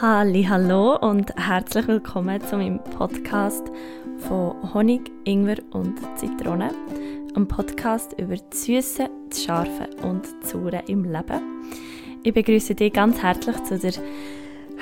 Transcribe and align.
Halli, 0.00 0.44
hallo 0.44 0.96
und 0.96 1.30
herzlich 1.36 1.86
willkommen 1.86 2.40
zu 2.40 2.56
meinem 2.56 2.82
Podcast 2.82 3.64
von 4.16 4.72
Honig, 4.72 5.12
Ingwer 5.24 5.58
und 5.72 5.98
Zitrone. 6.16 6.70
Ein 7.34 7.46
Podcast 7.46 8.14
über 8.18 8.34
das 8.34 8.64
Süße, 8.64 9.10
das 9.28 9.44
Scharfe 9.44 9.90
und 10.02 10.26
Saure 10.42 10.82
im 10.86 11.04
Leben. 11.04 11.42
Ich 12.22 12.32
begrüße 12.32 12.74
dich 12.74 12.94
ganz 12.94 13.20
herzlich 13.20 13.62
zu 13.64 13.78
der 13.78 13.92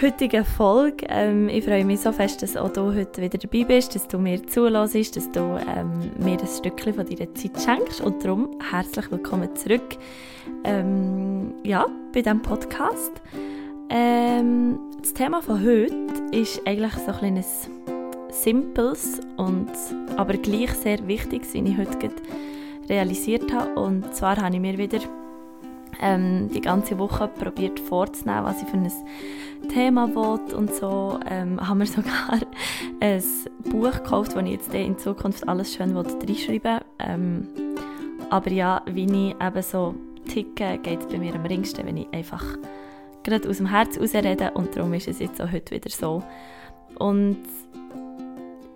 heutigen 0.01 0.45
Folge. 0.45 1.07
Ähm, 1.09 1.49
ich 1.49 1.65
freue 1.65 1.85
mich 1.85 1.99
so 1.99 2.13
fest, 2.13 2.41
dass 2.43 2.57
auch 2.57 2.73
du 2.73 2.95
heute 2.95 3.21
wieder 3.21 3.39
dabei 3.39 3.65
bist, 3.65 3.97
dass 3.97 4.07
du 4.07 4.21
mir 4.21 4.47
zulässt, 4.47 5.17
dass 5.17 5.33
du 5.33 5.41
ähm, 5.41 6.13
mir 6.19 6.39
ein 6.39 6.47
Stückchen 6.47 6.95
von 6.95 7.07
deiner 7.07 7.35
Zeit 7.35 7.61
schenkst 7.61 8.01
und 8.03 8.25
darum 8.25 8.51
herzlich 8.71 9.11
willkommen 9.11 9.57
zurück 9.57 9.97
ähm, 10.63 11.55
ja, 11.65 11.87
bei 12.13 12.23
diesem 12.23 12.41
Podcast. 12.41 13.21
Ähm, 13.91 14.79
das 15.01 15.15
Thema 15.15 15.41
von 15.41 15.63
heute 15.65 15.95
ist 16.33 16.61
eigentlich 16.67 16.93
so 16.93 17.13
ein 17.13 17.19
kleines 17.19 17.71
simples 18.31 19.21
und 19.37 19.71
aber 20.17 20.35
gleich 20.35 20.73
sehr 20.73 21.07
wichtiges, 21.07 21.55
wie 21.55 21.61
ich 21.61 21.79
heute 21.79 22.11
realisiert 22.89 23.53
habe. 23.53 23.81
Und 23.81 24.15
zwar 24.15 24.37
habe 24.37 24.55
ich 24.55 24.61
mir 24.61 24.77
wieder 24.77 24.99
ähm, 26.01 26.51
die 26.53 26.61
ganze 26.61 26.99
Woche 26.99 27.29
probiert 27.29 27.81
vorzunehmen, 27.81 28.45
was 28.45 28.63
ich 28.63 28.69
für 28.69 28.77
ein 28.77 28.93
Thema 29.73 30.09
will 30.15 30.55
und 30.55 30.75
so. 30.75 31.19
Ähm, 31.29 31.59
haben 31.69 31.79
wir 31.79 31.87
sogar 31.87 32.39
ein 33.01 33.23
Buch 33.65 33.93
gekauft, 33.93 34.37
wo 34.37 34.41
ich 34.41 34.53
jetzt 34.53 34.75
in 34.75 34.99
Zukunft 34.99 35.49
alles 35.49 35.75
schön 35.75 35.97
reinschreiben 35.97 36.63
will. 36.63 36.81
Ähm, 36.99 37.49
aber 38.31 38.51
ja, 38.51 38.83
wie 38.87 39.05
ich 39.05 39.35
eben 39.41 39.63
so 39.63 39.95
ticke, 40.29 40.79
geht 40.83 41.01
es 41.01 41.07
bei 41.07 41.19
mir 41.19 41.35
am 41.35 41.47
ringsten, 41.47 41.87
wenn 41.87 41.97
ich 41.97 42.09
einfach 42.13 42.45
gerade 43.29 43.49
aus 43.49 43.59
dem 43.59 43.67
Herz 43.67 43.99
reden 43.99 44.51
und 44.51 44.77
darum 44.77 44.95
ist 44.95 45.09
es 45.09 45.19
jetzt 45.19 45.41
auch 45.41 45.53
heute 45.53 45.75
wieder 45.75 45.91
so. 45.91 46.23
Und 46.99 47.43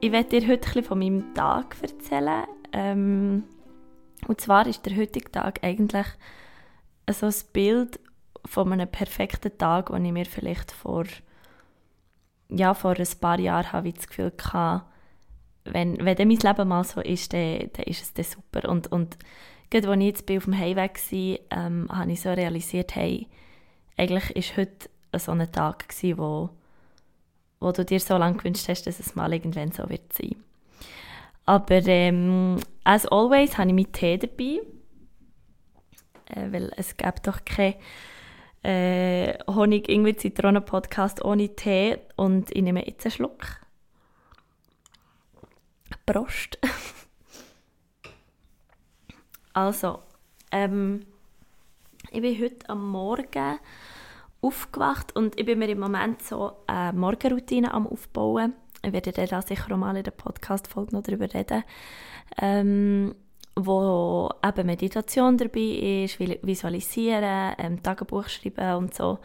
ich 0.01 0.13
werde 0.13 0.41
dir 0.41 0.49
heute 0.49 0.77
ein 0.77 0.85
von 0.85 0.99
meinem 0.99 1.35
Tag 1.35 1.77
erzählen. 1.81 2.45
Ähm, 2.73 3.45
und 4.27 4.41
zwar 4.41 4.67
ist 4.67 4.85
der 4.87 4.97
heutige 4.97 5.31
Tag 5.31 5.61
eigentlich 5.63 6.07
so 7.11 7.27
ein 7.27 7.35
Bild 7.53 8.01
von 8.45 8.73
einem 8.73 8.89
perfekten 8.89 9.57
Tag, 9.57 9.91
den 9.91 10.05
ich 10.05 10.13
mir 10.13 10.25
vielleicht 10.25 10.73
vor, 10.73 11.05
ja, 12.49 12.75
vor 12.75 12.97
ein 12.97 13.07
paar 13.21 13.39
Jahren 13.39 13.73
habe 13.73 13.89
ich 13.89 13.95
das 13.95 14.09
Gefühl 14.09 14.33
hatte, 14.53 14.85
wenn, 15.65 16.05
wenn 16.05 16.29
mein 16.29 16.39
Leben 16.39 16.69
mal 16.69 16.85
so 16.85 17.01
ist, 17.01 17.33
dann, 17.33 17.71
dann 17.73 17.87
ist 17.87 18.03
es 18.03 18.13
dann 18.15 18.25
super. 18.25 18.69
Und, 18.69 18.91
und 18.91 19.17
gerade 19.71 19.89
als 19.89 20.01
ich 20.01 20.07
jetzt 20.07 20.31
auf 20.31 20.45
dem 20.45 20.59
Heimweg 20.59 20.99
war, 20.99 21.65
ähm, 21.65 21.89
habe 21.91 22.13
ich 22.13 22.21
so 22.21 22.31
realisiert, 22.33 22.95
hey, 22.95 23.29
eigentlich 23.97 24.57
war 24.57 24.57
heute 24.57 24.89
so 25.19 25.33
ein 25.33 25.53
Tag, 25.53 25.89
gewesen, 25.89 26.19
wo, 26.19 26.51
wo 27.61 27.73
du 27.73 27.85
dir 27.85 28.01
so 28.01 28.17
lange 28.17 28.39
gewünscht 28.39 28.69
hast, 28.69 28.87
dass 28.87 29.01
es 29.01 29.15
mal 29.15 29.33
irgendwann 29.33 29.73
so 29.73 29.89
wird 29.89 30.13
sein. 30.13 30.37
Aber 31.45 31.85
ähm, 31.87 32.59
as 32.85 33.07
always 33.07 33.59
habe 33.59 33.69
ich 33.69 33.75
meinen 33.75 33.93
Tee 33.93 34.19
dabei, 34.19 34.61
äh, 36.27 36.53
weil 36.53 36.73
es 36.77 36.97
gibt 36.97 37.27
doch 37.27 37.45
keinen 37.45 37.75
äh, 38.63 39.39
Honig 39.49 39.89
irgendwie 39.89 40.17
Zitronen 40.17 40.65
Podcast 40.65 41.25
ohne 41.25 41.55
Tee 41.55 41.99
und 42.17 42.55
ich 42.55 42.63
nehme 42.63 42.87
jetzt 42.87 43.05
einen 43.05 43.13
Schluck. 43.13 43.61
Prost. 46.07 46.59
also, 49.53 50.01
ähm, 50.51 51.07
ich 52.13 52.21
bin 52.21 52.41
heute 52.41 52.69
am 52.69 52.91
Morgen 52.91 53.59
aufgewacht 54.43 55.17
und 55.17 55.39
ich 55.41 55.47
bin 55.47 55.59
mir 55.59 55.71
im 55.71 55.81
Moment 55.81 56.23
so 56.23 56.53
eine 56.67 56.93
Morgenroutine 56.93 57.73
am 57.73 57.87
aufbauen. 57.87 58.53
Ich 58.85 58.93
werde 58.93 59.13
da 59.13 59.41
sicher 59.41 59.73
auch 59.73 59.79
mal 59.79 59.97
in 59.97 60.03
der 60.03 60.11
Podcast-Folge 60.11 60.95
noch 60.95 61.03
darüber 61.03 61.33
reden. 61.33 61.65
Ähm, 62.41 63.15
wo 63.57 64.31
eben 64.45 64.67
Meditation 64.67 65.39
dabei 65.39 66.05
ist, 66.05 66.19
Visualisieren, 66.19 67.55
ähm, 67.59 67.83
Tagebuch 67.83 68.29
schreiben 68.29 68.77
und 68.77 68.95
so. 68.95 69.19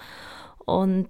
Und 0.65 1.09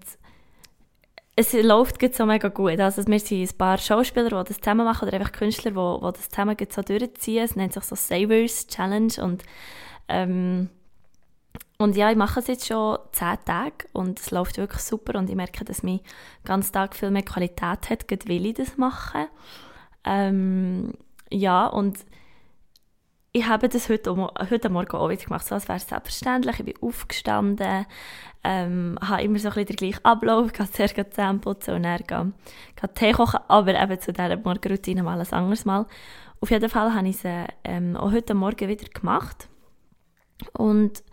es 1.35 1.53
läuft 1.53 2.15
so 2.15 2.25
mega 2.25 2.47
gut. 2.47 2.79
Also 2.79 3.05
wir 3.05 3.19
sind 3.19 3.51
ein 3.51 3.57
paar 3.57 3.77
Schauspieler, 3.77 4.29
die 4.29 4.49
das 4.49 4.61
zusammen 4.61 4.85
machen, 4.85 5.07
oder 5.07 5.17
einfach 5.17 5.31
Künstler, 5.31 5.71
die, 5.71 6.05
die 6.05 6.13
das 6.13 6.29
zusammen 6.29 6.57
so 6.69 6.81
durchziehen. 6.81 7.43
Es 7.43 7.55
nennt 7.55 7.73
sich 7.73 7.83
so 7.83 7.95
Savers 7.95 8.65
Challenge 8.67 9.13
und 9.21 9.43
ähm, 10.07 10.69
und 11.77 11.95
ja, 11.95 12.09
ich 12.09 12.17
mache 12.17 12.39
es 12.39 12.47
jetzt 12.47 12.67
schon 12.67 12.97
zehn 13.11 13.37
Tage 13.45 13.87
und 13.93 14.19
es 14.19 14.31
läuft 14.31 14.57
wirklich 14.57 14.81
super 14.81 15.17
und 15.19 15.29
ich 15.29 15.35
merke, 15.35 15.63
dass 15.63 15.83
mein 15.83 15.99
ganz 16.43 16.71
Tag 16.71 16.95
viel 16.95 17.11
mehr 17.11 17.23
Qualität 17.23 17.89
hat, 17.89 18.07
gerade 18.07 18.27
will 18.27 18.45
ich 18.47 18.55
das 18.55 18.77
machen. 18.77 19.27
Ähm, 20.03 20.93
ja, 21.29 21.67
und 21.67 21.99
ich 23.31 23.45
habe 23.45 23.69
das 23.69 23.89
heute, 23.89 24.15
heute 24.49 24.69
Morgen 24.69 24.97
auch 24.97 25.09
wieder 25.09 25.23
gemacht, 25.23 25.45
so 25.45 25.53
als 25.53 25.67
wäre 25.67 25.77
es 25.77 25.87
selbstverständlich. 25.87 26.59
Ich 26.59 26.65
bin 26.65 26.81
aufgestanden, 26.81 27.85
ähm, 28.43 28.97
habe 28.99 29.21
immer 29.21 29.37
so 29.37 29.49
ein 29.49 29.53
bisschen 29.53 29.67
den 29.67 29.75
gleichen 29.75 30.05
Ablauf, 30.05 30.53
gehe 30.53 30.71
zuerst 30.71 30.95
Zähne 31.13 31.37
putzen 31.37 31.75
und 31.75 31.83
dann 31.83 31.99
gehe, 32.07 32.31
gehe 32.75 32.93
Tee 32.95 33.11
kochen, 33.11 33.41
aber 33.47 33.79
eben 33.79 33.99
zu 33.99 34.13
dieser 34.13 34.37
Morgenroutine 34.37 35.03
mal 35.03 35.19
ein 35.19 35.33
anderes 35.33 35.65
Mal. 35.65 35.85
Auf 36.41 36.49
jeden 36.49 36.69
Fall 36.69 36.95
habe 36.95 37.07
ich 37.07 37.23
es 37.23 37.47
ähm, 37.63 37.95
auch 37.95 38.11
heute 38.11 38.33
Morgen 38.33 38.67
wieder 38.67 38.85
gemacht. 38.85 39.47
Und 40.53 41.03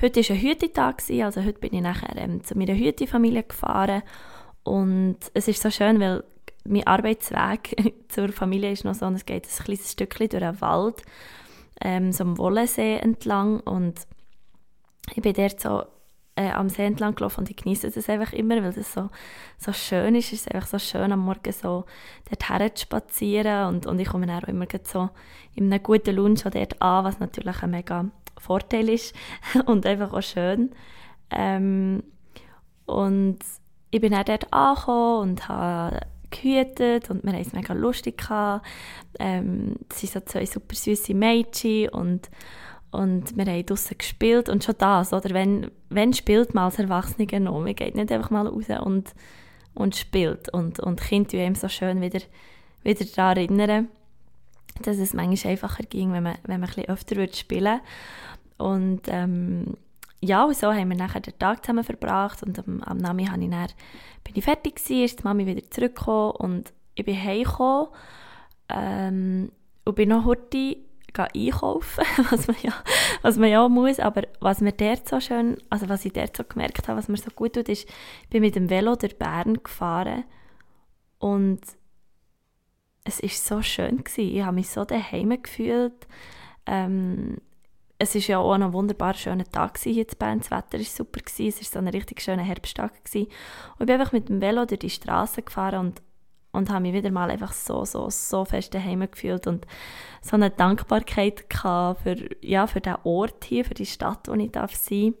heute 0.00 0.20
war 0.20 0.36
ein 0.36 0.42
Hütetag, 0.42 1.02
also 1.22 1.42
heute 1.42 1.58
bin 1.58 1.74
ich 1.74 1.80
nachher 1.80 2.16
ähm, 2.16 2.44
zu 2.44 2.56
meiner 2.56 2.74
Hütefamilie 2.74 3.42
gefahren. 3.42 4.02
Und 4.64 5.18
es 5.34 5.48
ist 5.48 5.62
so 5.62 5.70
schön, 5.70 6.00
weil 6.00 6.24
mein 6.64 6.86
Arbeitsweg 6.86 7.76
zur 8.08 8.30
Familie 8.32 8.72
ist 8.72 8.84
noch 8.84 8.94
so, 8.94 9.06
es 9.06 9.26
geht 9.26 9.46
ein 9.46 9.64
kleines 9.64 9.92
Stückchen 9.92 10.28
durch 10.28 10.42
einen 10.42 10.60
Wald, 10.60 11.02
ähm, 11.80 12.12
so 12.12 12.24
am 12.24 12.38
Wollensee 12.38 12.96
entlang. 12.96 13.60
Und 13.60 14.06
ich 15.14 15.22
bin 15.22 15.32
dort 15.32 15.60
so 15.60 15.84
äh, 16.36 16.50
am 16.50 16.68
See 16.68 16.84
entlang 16.84 17.14
gelaufen 17.14 17.40
und 17.40 17.50
ich 17.50 17.56
genieße 17.56 17.90
das 17.90 18.08
einfach 18.08 18.32
immer, 18.32 18.62
weil 18.62 18.72
das 18.72 18.92
so, 18.92 19.08
so 19.58 19.72
schön 19.72 20.14
ist. 20.14 20.32
Es 20.32 20.40
ist 20.40 20.54
einfach 20.54 20.68
so 20.68 20.78
schön, 20.78 21.12
am 21.12 21.20
Morgen 21.20 21.52
so 21.52 21.86
dort 22.28 22.78
zu 22.78 22.82
spazieren 22.82 23.68
und, 23.68 23.86
und 23.86 23.98
ich 23.98 24.08
komme 24.08 24.26
dann 24.26 24.44
auch 24.44 24.48
immer 24.48 24.66
so 24.84 25.08
in 25.54 25.72
einem 25.72 25.82
guten 25.82 26.14
Lunch 26.14 26.42
dort 26.42 26.82
an, 26.82 27.04
was 27.04 27.20
natürlich 27.20 27.62
ein 27.62 27.70
mega 27.70 28.04
Vorteil 28.38 28.88
ist 28.88 29.14
und 29.66 29.86
einfach 29.86 30.12
auch 30.12 30.22
schön. 30.22 30.70
Ähm, 31.30 32.02
und 32.86 33.38
ich 33.90 34.00
bin 34.00 34.12
dann 34.12 34.24
dort 34.24 34.52
angekommen 34.52 35.30
und 35.30 35.48
habe 35.48 36.00
gehütet 36.30 37.10
und 37.10 37.24
wir 37.24 37.32
haben 37.32 37.40
es 37.40 37.52
mega 37.52 37.72
lustig 37.72 38.18
gehabt. 38.18 38.66
Ähm, 39.18 39.76
das 39.88 40.00
sind 40.00 40.12
so 40.12 40.20
zwei 40.20 40.46
super 40.46 40.74
süße 40.74 41.14
Mädchen 41.14 41.88
und, 41.90 42.30
und 42.90 43.36
wir 43.36 43.46
haben 43.46 43.66
draussen 43.66 43.98
gespielt 43.98 44.48
und 44.48 44.64
schon 44.64 44.76
das, 44.78 45.12
oder 45.12 45.30
wenn, 45.30 45.70
wenn 45.88 46.12
spielt 46.12 46.54
man 46.54 46.64
als 46.64 46.78
Erwachsene 46.78 47.40
noch, 47.40 47.60
man 47.60 47.74
geht 47.74 47.94
nicht 47.94 48.12
einfach 48.12 48.30
mal 48.30 48.46
raus 48.46 48.66
und, 48.84 49.14
und 49.74 49.96
spielt 49.96 50.52
und, 50.52 50.80
und 50.80 51.00
Kinder 51.00 51.38
einem 51.38 51.54
so 51.54 51.68
schön 51.68 52.00
wieder, 52.00 52.20
wieder 52.82 53.04
daran 53.04 53.36
erinnern, 53.36 53.88
dass 54.82 54.98
es 54.98 55.14
manchmal 55.14 55.52
einfacher 55.52 55.84
ging, 55.84 56.12
wenn 56.12 56.22
man, 56.22 56.38
wenn 56.44 56.60
man 56.60 56.68
ein 56.68 56.74
bisschen 56.74 56.88
öfter 56.88 57.28
spielen 57.32 57.64
würde. 57.64 57.80
Und 58.58 59.02
ähm, 59.08 59.76
ja, 60.20 60.52
so 60.52 60.72
haben 60.72 60.88
wir 60.88 60.96
nachher 60.96 61.20
den 61.20 61.38
Tag 61.38 61.64
zusammen 61.64 61.84
verbracht 61.84 62.42
und 62.42 62.58
am, 62.58 62.82
am 62.82 62.98
Nami 62.98 63.24
ich 63.24 63.28
dann, 63.28 63.50
bin 64.24 64.34
ich 64.34 64.44
fertig 64.44 64.76
gewesen, 64.76 65.04
ist 65.04 65.18
die 65.20 65.24
Mami 65.24 65.46
wieder 65.46 65.70
zurückgekommen 65.70 66.32
und 66.32 66.72
ich 66.94 67.04
bin 67.04 67.22
heimgekommen 67.22 67.88
ähm, 68.68 69.52
und 69.84 69.94
bin 69.94 70.08
noch 70.08 70.24
heute 70.24 70.76
einkaufen, 71.18 72.04
was 72.30 72.46
man, 72.46 72.56
ja, 72.62 72.72
was 73.22 73.38
man 73.38 73.48
ja 73.48 73.68
muss, 73.68 74.00
aber 74.00 74.22
was 74.40 74.60
mir 74.60 74.72
dort 74.72 75.08
so 75.08 75.20
schön, 75.20 75.56
also 75.70 75.88
was 75.88 76.04
ich 76.04 76.12
dort 76.12 76.36
so 76.36 76.44
gemerkt 76.44 76.88
habe, 76.88 76.98
was 76.98 77.08
mir 77.08 77.16
so 77.16 77.30
gut 77.30 77.54
tut, 77.54 77.68
ist, 77.68 77.88
ich 77.88 78.28
bin 78.28 78.42
mit 78.42 78.54
dem 78.54 78.68
Velo 78.68 78.96
durch 78.96 79.18
Bern 79.18 79.62
gefahren 79.62 80.24
und 81.18 81.60
es 83.06 83.20
ist 83.20 83.46
so 83.46 83.62
schön 83.62 84.02
gewesen. 84.02 84.36
Ich 84.36 84.42
habe 84.42 84.56
mich 84.56 84.68
so 84.68 84.84
daheim 84.84 85.40
gefühlt. 85.40 86.06
Ähm, 86.66 87.36
es 87.98 88.14
ist 88.14 88.26
ja 88.26 88.38
auch 88.38 88.52
ein 88.52 88.72
wunderbar 88.72 89.14
schöner 89.14 89.44
Tag 89.44 89.78
hier 89.78 90.06
in 90.06 90.18
Bern. 90.18 90.40
Das 90.40 90.50
Wetter 90.50 90.78
war 90.78 90.84
super. 90.84 91.20
Es 91.24 91.38
war 91.38 91.50
so 91.52 91.78
ein 91.78 91.88
richtig 91.88 92.20
schöner 92.20 92.42
Herbsttag. 92.42 92.92
Und 92.92 93.14
ich 93.14 93.28
bin 93.78 93.90
einfach 93.90 94.12
mit 94.12 94.28
dem 94.28 94.40
Velo 94.40 94.66
durch 94.66 94.80
die 94.80 94.90
Straße 94.90 95.42
gefahren 95.42 95.86
und, 95.86 96.02
und 96.50 96.68
habe 96.68 96.82
mich 96.82 96.94
wieder 96.94 97.10
mal 97.12 97.30
einfach 97.30 97.52
so, 97.52 97.84
so, 97.84 98.10
so 98.10 98.44
fest 98.44 98.74
daheim 98.74 99.08
gefühlt 99.08 99.46
und 99.46 99.66
so 100.20 100.34
eine 100.34 100.50
Dankbarkeit 100.50 101.46
für, 101.48 102.16
ja, 102.42 102.66
für 102.66 102.80
den 102.80 102.96
Ort 103.04 103.44
hier, 103.44 103.64
für 103.64 103.74
die 103.74 103.86
Stadt, 103.86 104.28
wo 104.28 104.34
ich 104.34 104.50
darf 104.50 104.74
sein 104.74 105.14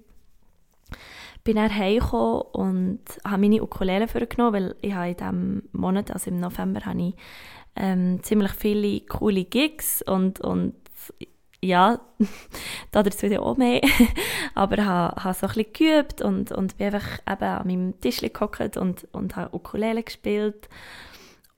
darf. 0.90 0.98
Bin 1.44 1.56
dann 1.56 1.72
heimgekommen 1.72 2.42
und 2.52 3.00
habe 3.24 3.42
meine 3.42 3.62
Ukulele 3.62 4.08
vorgenommen, 4.08 4.52
weil 4.52 4.76
ich 4.82 4.92
habe 4.92 5.10
in 5.10 5.16
diesem 5.16 5.62
Monat, 5.70 6.10
also 6.10 6.30
im 6.30 6.40
November, 6.40 6.84
habe 6.84 7.00
ich 7.00 7.14
ähm, 7.76 8.22
ziemlich 8.22 8.52
viele 8.52 9.00
coole 9.00 9.44
Gigs 9.44 10.02
und, 10.02 10.40
und 10.40 10.74
ja, 11.62 12.00
dazu 12.90 13.26
auch 13.40 13.56
mehr, 13.56 13.80
aber 14.54 14.84
habe, 14.84 15.24
habe 15.24 15.34
so 15.34 15.46
ein 15.46 15.52
bisschen 15.54 15.72
geübt 15.72 16.22
und, 16.22 16.52
und 16.52 16.76
bin 16.78 16.86
einfach 16.86 17.18
eben 17.30 17.44
an 17.44 17.66
meinem 17.66 18.00
Tisch 18.00 18.20
gehockt 18.20 18.76
und, 18.76 19.06
und 19.12 19.36
habe 19.36 19.54
Ukulele 19.54 20.02
gespielt. 20.02 20.68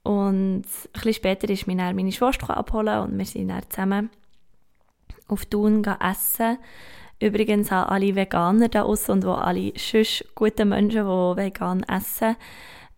Und 0.03 0.61
ein 0.61 0.91
bisschen 0.93 1.13
später 1.13 1.49
ist 1.49 1.67
mich 1.67 1.77
dann 1.77 1.95
meine 1.95 2.11
Schwester 2.11 2.55
abholen 2.55 2.99
und 2.99 3.17
wir 3.17 3.25
sind 3.25 3.49
dann 3.49 3.63
zusammen 3.69 4.09
auf 5.27 5.45
Thun 5.45 5.83
essen. 5.83 6.57
Übrigens 7.21 7.71
auch 7.71 7.89
alle 7.89 8.15
Veganer 8.15 8.69
da 8.69 8.83
außen 8.83 9.13
und 9.15 9.25
wo 9.25 9.33
alle 9.33 9.73
sonst 9.75 10.25
gute 10.35 10.65
Menschen, 10.65 11.01
die 11.01 11.37
vegan 11.37 11.83
essen. 11.83 12.37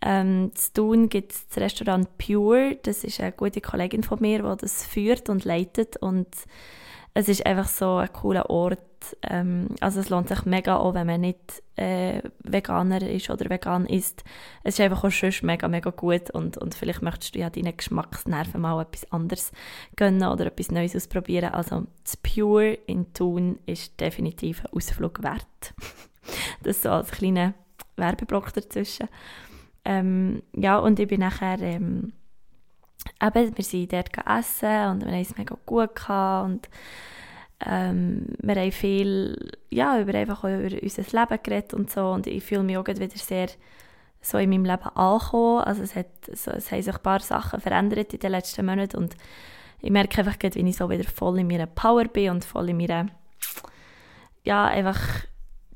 Ähm, 0.02 0.52
zu 0.56 0.74
Thun 0.74 1.10
gibt 1.10 1.34
es 1.34 1.48
das 1.48 1.58
Restaurant 1.58 2.08
Pure. 2.18 2.78
Das 2.84 3.04
ist 3.04 3.20
eine 3.20 3.32
gute 3.32 3.62
Kollegin 3.62 4.04
von 4.04 4.20
mir, 4.20 4.40
die 4.40 4.62
das 4.62 4.86
führt 4.86 5.30
und 5.30 5.46
leitet. 5.46 5.98
Und 5.98 6.28
es 7.14 7.28
ist 7.28 7.46
einfach 7.46 7.68
so 7.68 7.98
ein 7.98 8.12
cooler 8.14 8.50
Ort. 8.50 8.80
Ähm, 9.24 9.70
also 9.80 10.00
es 10.00 10.10
lohnt 10.10 10.30
sich 10.30 10.46
mega 10.46 10.78
auch, 10.78 10.94
wenn 10.94 11.08
man 11.08 11.22
nicht 11.22 11.62
äh, 11.76 12.22
Veganer 12.40 13.02
ist 13.02 13.30
oder 13.30 13.50
vegan 13.50 13.86
ist. 13.86 14.24
Es 14.64 14.76
ist 14.76 14.82
einfach 14.82 15.04
auch 15.04 15.12
schon 15.12 15.32
mega, 15.42 15.68
mega 15.68 15.90
gut 15.90 16.30
und, 16.32 16.58
und 16.58 16.76
vielleicht 16.76 17.02
möchtest 17.02 17.36
du 17.36 17.40
ja 17.40 17.50
deinen 17.50 17.76
Geschmacksnerven 17.76 18.62
mal 18.62 18.82
etwas 18.82 19.12
anderes 19.12 19.52
gönnen 19.96 20.30
oder 20.30 20.46
etwas 20.46 20.72
Neues 20.72 20.96
ausprobieren. 20.96 21.54
Also 21.54 21.86
das 22.04 22.16
Pure 22.18 22.74
in 22.74 23.12
Thun 23.14 23.60
ist 23.66 24.00
definitiv 24.00 24.64
ein 24.66 24.74
Ausflug 24.74 25.22
wert. 25.24 25.74
das 26.64 26.84
so 26.84 26.90
als 26.92 27.12
kleiner 27.12 27.56
Werbeblock 27.98 28.54
dazwischen. 28.54 29.10
Ähm, 29.86 30.44
ja, 30.54 30.78
und 30.78 31.00
ich 31.00 31.08
bin 31.08 31.22
nachher... 31.22 31.60
Ähm, 31.62 32.14
eben, 33.22 33.58
wir 33.58 33.64
sind 33.64 33.94
dort 33.94 34.10
essen 34.26 34.90
und 34.90 35.06
wir 35.06 35.12
haben 35.12 35.22
es 35.22 35.38
mega 35.38 35.56
gut 35.66 35.96
gehabt 35.96 36.46
und 36.46 36.70
ähm, 37.66 38.28
wir 38.40 38.56
haben 38.56 38.72
viel 38.72 39.52
ja, 39.70 40.00
über, 40.00 40.14
einfach 40.16 40.44
über 40.44 40.82
unser 40.82 41.20
Leben 41.20 41.44
geredet 41.44 41.74
und 41.74 41.92
so 41.92 42.12
und 42.12 42.28
ich 42.28 42.44
fühle 42.44 42.64
mich 42.64 42.78
auch 42.78 42.88
wieder 42.88 43.08
sehr 43.10 43.50
so 44.24 44.38
in 44.38 44.50
meinem 44.50 44.66
Leben 44.66 44.88
angekommen. 44.96 45.64
Also 45.64 45.82
es, 45.82 45.96
hat, 45.96 46.08
so, 46.34 46.52
es 46.52 46.72
haben 46.72 46.82
sich 46.82 46.94
ein 46.94 47.02
paar 47.02 47.20
Sachen 47.20 47.60
verändert 47.60 48.14
in 48.14 48.20
den 48.20 48.32
letzten 48.32 48.66
Monaten 48.66 48.98
und 48.98 49.16
ich 49.80 49.92
merke 49.92 50.20
einfach, 50.20 50.36
wie 50.42 50.60
ich 50.60 50.78
so 50.78 50.90
wieder 50.90 51.04
voll 51.10 51.40
in 51.40 51.48
meiner 51.48 51.66
Power 51.66 52.06
bin 52.06 52.30
und 52.32 52.46
voll 52.46 52.70
in 52.70 52.78
meiner, 52.78 53.08
ja, 54.44 54.66
einfach 54.66 55.00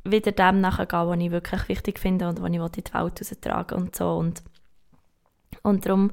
wieder 0.05 0.31
dem 0.31 0.61
nachgehen, 0.61 1.07
was 1.07 1.19
ich 1.19 1.31
wirklich 1.31 1.69
wichtig 1.69 1.99
finde 1.99 2.29
und 2.29 2.41
was 2.41 2.49
ich 2.49 2.55
in 2.55 2.71
die 2.71 2.93
Welt 2.93 3.21
raustragen 3.21 3.77
und 3.77 3.95
so 3.95 4.15
und, 4.17 4.43
und 5.63 5.85
darum 5.85 6.11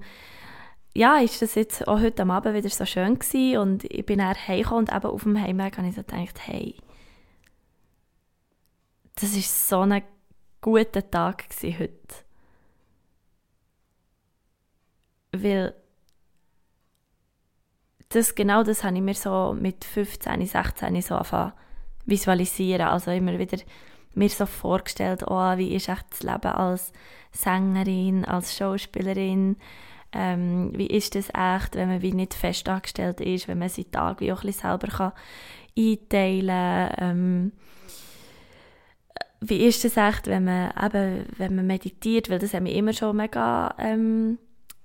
ja, 0.94 1.19
ist 1.19 1.41
das 1.41 1.55
jetzt 1.55 1.89
auch 1.89 2.00
heute 2.00 2.27
Abend 2.27 2.55
wieder 2.55 2.69
so 2.69 2.85
schön 2.85 3.19
gewesen 3.19 3.59
und 3.59 3.85
ich 3.85 4.05
bin 4.05 4.19
dann 4.19 4.35
heimgekommen 4.35 4.89
und 4.89 4.94
eben 4.94 5.06
auf 5.06 5.23
dem 5.23 5.41
Heimweg 5.41 5.79
habe 5.79 5.89
ich 5.89 5.94
so 5.94 6.03
gedacht, 6.03 6.47
hey, 6.47 6.77
das 9.15 9.35
ist 9.35 9.69
so 9.69 9.81
ein 9.81 10.03
guter 10.61 11.09
Tag 11.11 11.44
heute. 11.62 12.15
Weil 15.33 15.75
das, 18.11 18.35
genau 18.35 18.62
das 18.62 18.85
habe 18.85 18.97
ich 18.97 19.03
mir 19.03 19.15
so 19.15 19.56
mit 19.59 19.85
15, 19.85 20.47
16 20.47 21.03
so 21.03 21.15
angefangen 21.15 21.53
visualisieren. 22.07 22.89
Also 22.89 23.11
immer 23.11 23.39
wieder 23.39 23.59
mir 24.15 24.29
so 24.29 24.47
vorgestellt, 24.47 25.25
oh, 25.27 25.57
wie 25.57 25.75
ist 25.75 25.89
echt 25.89 26.07
das 26.11 26.23
Leben 26.23 26.53
als 26.53 26.93
Sängerin, 27.33 28.25
als 28.25 28.57
Schauspielerin, 28.57 29.57
ähm, 30.13 30.73
wie 30.75 30.89
ist 30.89 31.15
das 31.15 31.29
echt, 31.29 31.75
wenn 31.75 31.89
man 31.89 32.03
wie 32.03 32.13
nicht 32.13 32.35
fest 32.35 32.69
angestellt 32.69 33.21
ist, 33.21 33.49
wenn 33.49 33.59
man 33.59 33.71
seinen 33.71 33.91
Tag 33.91 34.21
wie 34.21 34.33
auch 34.33 34.43
ein 34.43 34.47
bisschen 34.47 34.69
selber 34.69 34.89
kann 34.89 35.13
einteilen 35.77 36.49
kann. 36.49 36.95
Ähm, 36.99 37.53
wie 39.41 39.67
ist 39.67 39.85
das 39.85 39.97
echt, 39.97 40.27
wenn 40.27 40.45
man, 40.45 40.73
eben, 40.81 41.27
wenn 41.37 41.57
man 41.57 41.67
meditiert, 41.67 42.31
weil 42.31 42.39
das 42.39 42.55
hat 42.55 42.63
mich 42.63 42.77
immer 42.77 42.93
schon 42.93 43.17
mega 43.17 43.75
ähm, 43.79 44.39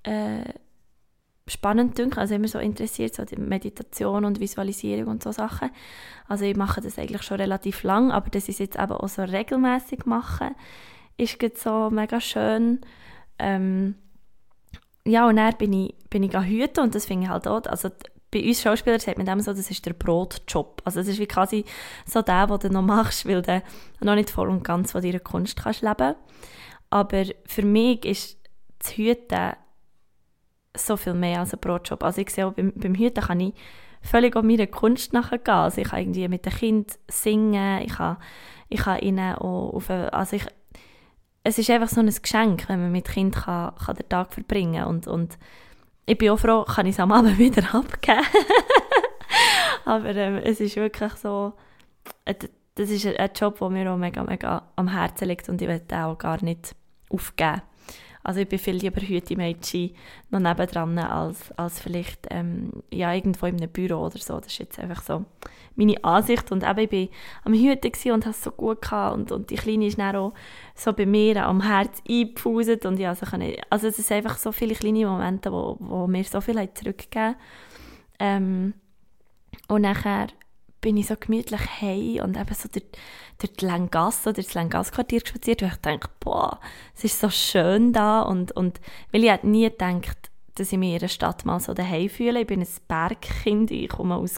äh, 0.03 0.41
spannend 1.47 1.95
gedacht, 1.95 2.17
also 2.17 2.35
immer 2.35 2.47
so 2.47 2.59
interessiert, 2.59 3.15
so 3.15 3.25
die 3.25 3.37
Meditation 3.37 4.25
und 4.25 4.39
Visualisierung 4.39 5.07
und 5.07 5.23
so 5.23 5.31
Sachen. 5.31 5.69
Also 6.27 6.45
ich 6.45 6.55
mache 6.55 6.81
das 6.81 6.97
eigentlich 6.97 7.23
schon 7.23 7.37
relativ 7.37 7.83
lang, 7.83 8.11
aber 8.11 8.29
das 8.29 8.49
ist 8.49 8.59
jetzt 8.59 8.77
eben 8.77 8.91
auch 8.91 9.07
so 9.07 9.23
regelmäßig 9.23 10.05
machen, 10.05 10.55
ist 11.17 11.41
jetzt 11.41 11.63
so 11.63 11.89
mega 11.89 12.21
schön. 12.21 12.81
Ähm, 13.39 13.95
ja, 15.05 15.27
und 15.27 15.37
dann 15.37 15.55
bin 15.57 15.73
ich, 15.73 15.95
bin 16.09 16.23
ich 16.23 16.37
hüten 16.37 16.83
und 16.83 16.95
das 16.95 17.05
finde 17.05 17.25
ich 17.25 17.29
halt 17.29 17.47
auch, 17.47 17.65
also 17.65 17.89
bei 18.29 18.43
uns 18.45 18.61
Schauspielern 18.61 18.99
sagt 18.99 19.17
man 19.17 19.25
dem 19.25 19.39
so, 19.39 19.53
das 19.53 19.71
ist 19.71 19.85
der 19.85 19.93
Brotjob. 19.93 20.81
Also 20.83 20.99
es 20.99 21.07
ist 21.07 21.19
wie 21.19 21.27
quasi 21.27 21.63
so 22.05 22.21
der, 22.21 22.47
den 22.47 22.59
du 22.59 22.69
noch 22.69 22.81
machst, 22.81 23.25
weil 23.25 23.41
du 23.41 23.63
noch 24.01 24.15
nicht 24.15 24.29
voll 24.29 24.49
und 24.49 24.63
ganz 24.63 24.91
von 24.91 25.01
deiner 25.01 25.19
Kunst 25.19 25.55
kannst 25.55 25.81
leben. 25.81 26.15
Aber 26.89 27.23
für 27.45 27.63
mich 27.63 28.05
ist 28.05 28.37
das 28.79 28.97
Hüten 28.97 29.53
so 30.77 30.97
viel 30.97 31.13
mehr 31.13 31.39
als 31.39 31.53
ein 31.53 31.59
Brotjob. 31.59 32.03
Also 32.03 32.21
ich 32.21 32.29
sehe 32.29 32.45
auch 32.45 32.53
beim, 32.53 32.73
beim 32.75 32.95
Hüten 32.95 33.23
kann 33.23 33.39
ich 33.39 33.53
völlig 34.01 34.35
auf 34.35 34.43
meiner 34.43 34.67
Kunst 34.67 35.13
nachgehen. 35.13 35.41
Also 35.47 35.81
ich 35.81 35.89
kann 35.89 35.99
irgendwie 35.99 36.27
mit 36.27 36.45
den 36.45 36.53
Kindern 36.53 36.95
singen, 37.09 37.81
ich 37.81 37.93
kann, 37.93 38.17
ich 38.69 38.79
kann 38.81 38.99
ihnen 38.99 39.35
auch 39.35 39.73
auf, 39.73 39.89
also 39.89 40.35
ich, 40.35 40.45
es 41.43 41.57
ist 41.57 41.69
einfach 41.69 41.89
so 41.89 42.01
ein 42.01 42.07
Geschenk, 42.07 42.67
wenn 42.69 42.81
man 42.81 42.91
mit 42.91 43.07
Kind 43.07 43.35
kann, 43.35 43.73
kann 43.75 43.95
den 43.95 44.09
Tag 44.09 44.33
verbringen. 44.33 44.85
Und, 44.85 45.07
und 45.07 45.37
ich 46.05 46.17
bin 46.17 46.29
auch 46.29 46.39
froh, 46.39 46.63
kann 46.63 46.85
ich 46.85 46.95
es 46.95 46.99
am 46.99 47.11
Abend 47.11 47.37
wieder 47.37 47.73
abgeben. 47.73 48.21
Aber 49.85 50.15
ähm, 50.15 50.41
es 50.43 50.59
ist 50.59 50.75
wirklich 50.75 51.13
so, 51.13 51.53
äh, 52.25 52.35
das 52.75 52.89
ist 52.89 53.05
ein 53.05 53.29
Job, 53.33 53.59
der 53.59 53.69
mir 53.69 53.91
auch 53.91 53.97
mega, 53.97 54.23
mega 54.23 54.63
am 54.75 54.89
Herzen 54.89 55.27
liegt 55.27 55.49
und 55.49 55.61
ich 55.61 55.67
will 55.67 55.81
auch 55.91 56.17
gar 56.17 56.43
nicht 56.43 56.75
aufgeben. 57.09 57.61
Also 58.27 58.41
ich 58.41 58.49
bin 58.49 58.59
viel 58.59 58.75
lieber 58.75 58.99
heute 58.99 59.37
Mädchen 59.37 59.91
noch 60.31 60.41
nebendran, 60.41 60.99
als, 60.99 61.49
als 61.53 61.79
vielleicht 61.79 62.27
ähm, 62.29 62.83
ja, 62.91 63.13
irgendwo 63.13 63.45
in 63.45 63.55
einem 63.55 63.69
Büro 63.69 64.05
oder 64.05 64.17
so. 64.17 64.37
Das 64.37 64.47
ist 64.47 64.57
jetzt 64.57 64.79
einfach 64.79 65.01
so 65.01 65.23
meine 65.75 66.03
Ansicht. 66.03 66.51
Und 66.51 66.61
eben, 66.67 66.79
ich 66.79 67.09
war 67.09 67.15
am 67.45 67.53
Hüten 67.53 68.11
und 68.11 68.25
es 68.25 68.43
so 68.43 68.51
gut. 68.51 68.91
Und, 68.91 69.31
und 69.31 69.49
die 69.49 69.55
Kleine 69.55 69.87
ist 69.87 69.97
dann 69.97 70.13
auch 70.17 70.33
so 70.75 70.91
bei 70.91 71.05
mir 71.05 71.45
am 71.45 71.61
Herz 71.61 72.03
eingepfuset. 72.05 72.85
Und 72.85 72.99
ja, 72.99 73.11
also, 73.11 73.25
also 73.69 73.87
es 73.87 73.95
sind 73.95 74.11
einfach 74.11 74.37
so 74.37 74.51
viele 74.51 74.75
kleine 74.75 75.05
Momente, 75.05 75.49
wo, 75.49 75.77
wo 75.79 76.05
mir 76.05 76.25
so 76.25 76.41
viel 76.41 76.67
zurückgegeben 76.73 77.35
ähm, 78.19 78.73
Und 79.69 79.83
nachher 79.83 80.27
bin 80.87 80.95
ich 80.95 81.07
so 81.07 81.15
gemütlich 81.19 81.59
hey 81.81 82.21
und 82.21 82.37
eben 82.37 82.55
so 82.55 82.69
durch, 82.69 82.85
durch 83.39 83.53
die 83.57 83.65
Langasse 83.65 84.29
oder 84.29 84.41
das 84.41 84.53
Langasse-Quartier 84.53 85.19
spaziert 85.19 85.61
und 85.61 85.67
ich 85.67 85.75
dachte, 85.81 86.09
boah, 86.21 86.61
es 86.95 87.03
ist 87.03 87.19
so 87.19 87.29
schön 87.29 87.91
da 87.91 88.21
und, 88.21 88.53
und 88.53 88.79
weil 89.11 89.25
ich 89.25 89.43
nie 89.43 89.69
gedacht, 89.69 90.31
dass 90.55 90.71
ich 90.71 90.77
mich 90.77 90.93
in 90.93 90.99
einer 90.99 91.09
Stadt 91.09 91.43
mal 91.43 91.59
so 91.59 91.73
daheim 91.73 92.07
fühle. 92.07 92.39
Ich 92.39 92.47
bin 92.47 92.61
ein 92.61 92.67
Bergkind, 92.87 93.69
ich 93.71 93.89
komme 93.89 94.15
aus, 94.15 94.35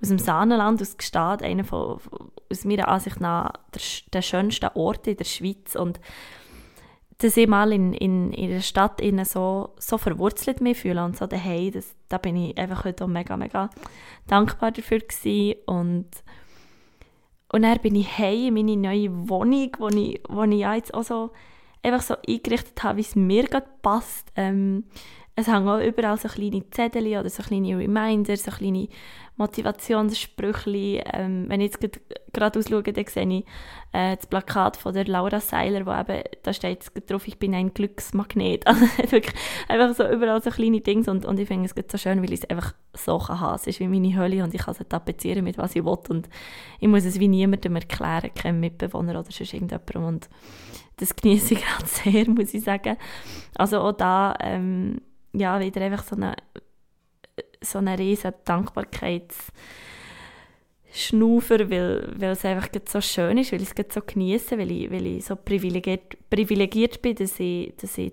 aus 0.00 0.08
dem 0.08 0.20
Saanenland, 0.20 0.80
aus 0.80 0.96
Gstaad, 0.96 1.42
einer 1.42 1.64
von, 1.64 1.98
aus 2.48 2.64
meiner 2.64 2.86
Ansicht 2.86 3.20
nach 3.20 3.52
der, 3.74 3.82
der 4.12 4.22
schönsten 4.22 4.70
Orte 4.74 5.10
in 5.10 5.16
der 5.16 5.24
Schweiz 5.24 5.74
und 5.74 5.98
dass 7.20 7.36
ich 7.36 7.46
mal 7.46 7.72
in, 7.72 7.92
in, 7.92 8.32
in 8.32 8.50
der 8.50 8.60
Stadt 8.60 9.02
so, 9.24 9.70
so 9.78 9.98
verwurzelt 9.98 10.60
mich 10.60 10.78
fühle 10.78 11.04
und 11.04 11.16
so 11.16 11.26
daheim, 11.26 11.70
das, 11.72 11.94
da 12.08 12.18
bin 12.18 12.36
ich 12.36 12.56
einfach 12.56 12.84
heute 12.84 13.04
auch 13.04 13.08
mega, 13.08 13.36
mega 13.36 13.70
dankbar 14.26 14.72
dafür 14.72 15.00
gewesen. 15.00 15.60
und 15.66 16.06
und 17.52 17.62
dann 17.62 17.78
bin 17.80 17.96
ich 17.96 18.16
heim 18.16 18.56
in 18.56 18.66
meine 18.66 18.76
neue 18.76 19.28
Wohnung, 19.28 19.72
wo 19.78 19.88
ich, 19.88 20.20
wo 20.28 20.44
ich 20.44 20.60
jetzt 20.60 20.94
auch 20.94 21.02
so 21.02 21.30
einfach 21.82 22.02
so 22.02 22.14
eingerichtet 22.26 22.82
habe, 22.82 22.98
wie 22.98 23.02
es 23.02 23.16
mir 23.16 23.44
gerade 23.44 23.66
passt. 23.82 24.30
Ähm, 24.36 24.84
es 25.36 25.46
hängen 25.46 25.68
auch 25.68 25.80
überall 25.80 26.18
so 26.18 26.28
kleine 26.28 26.68
Zettel 26.70 27.06
oder 27.06 27.30
so 27.30 27.42
kleine 27.42 27.78
Reminder, 27.78 28.36
so 28.36 28.50
kleine 28.50 28.88
Motivationssprüche. 29.36 31.02
Ähm, 31.12 31.46
wenn 31.48 31.60
ich 31.60 31.72
jetzt 31.80 32.00
gerade 32.32 32.58
ausschaue, 32.58 32.82
dann 32.82 33.06
sehe 33.06 33.38
ich 33.38 33.44
äh, 33.92 34.16
das 34.16 34.26
Plakat 34.26 34.76
von 34.76 34.92
der 34.92 35.06
Laura 35.06 35.40
Seiler, 35.40 35.86
wo 35.86 35.92
eben, 35.92 36.22
da 36.42 36.52
steht 36.52 36.90
drauf, 37.08 37.26
ich 37.26 37.38
bin 37.38 37.54
ein 37.54 37.72
Glücksmagnet. 37.72 38.64
Also 38.70 39.12
wirklich 39.12 39.34
einfach 39.68 39.94
so 39.94 40.06
überall 40.06 40.42
so 40.42 40.50
kleine 40.50 40.80
Dinge 40.80 41.10
und, 41.10 41.24
und 41.24 41.40
ich 41.40 41.48
finde 41.48 41.70
es 41.74 41.74
so 41.90 41.98
schön, 41.98 42.22
weil 42.22 42.32
ich 42.32 42.42
es 42.42 42.50
einfach 42.50 42.74
so 42.92 43.18
kann. 43.18 43.54
Es 43.54 43.66
ist 43.66 43.80
wie 43.80 43.88
meine 43.88 44.14
Hölle 44.16 44.44
und 44.44 44.54
ich 44.54 44.60
kann 44.60 44.76
es 44.78 44.86
tapezieren 44.88 45.44
mit 45.44 45.58
was 45.58 45.74
ich 45.74 45.84
will 45.84 45.98
und 46.08 46.28
ich 46.80 46.88
muss 46.88 47.04
es 47.04 47.18
wie 47.18 47.28
niemandem 47.28 47.76
erklären, 47.76 48.30
keinem 48.34 48.60
Mitbewohner 48.60 49.12
oder 49.12 49.24
sonst 49.24 49.54
irgendjemandem 49.54 50.04
und 50.04 50.28
das 51.00 51.16
genieße 51.16 51.54
ich 51.54 51.64
gerade 51.64 51.86
sehr, 51.86 52.28
muss 52.28 52.54
ich 52.54 52.62
sagen. 52.62 52.96
Also 53.56 53.80
auch 53.80 53.92
da, 53.92 54.36
ähm, 54.40 55.00
ja, 55.32 55.58
wieder 55.60 55.80
einfach 55.80 56.04
so 56.04 56.16
eine 56.16 56.36
so 57.62 57.78
eine 57.78 57.98
riesen 57.98 58.32
Dankbarkeits 58.44 59.52
weil, 61.70 62.12
weil 62.16 62.30
es 62.30 62.44
einfach 62.44 62.68
so 62.88 63.00
schön 63.00 63.38
ist, 63.38 63.52
weil 63.52 63.62
ich 63.62 63.70
es 63.76 63.94
so 63.94 64.00
genieße, 64.04 64.58
weil 64.58 64.70
ich, 64.70 64.90
weil 64.90 65.06
ich 65.06 65.24
so 65.24 65.36
privilegiert, 65.36 66.16
privilegiert 66.28 67.00
bin, 67.00 67.14
dass 67.14 67.38
ich, 67.38 67.74
dass 67.76 67.96
ich 67.96 68.12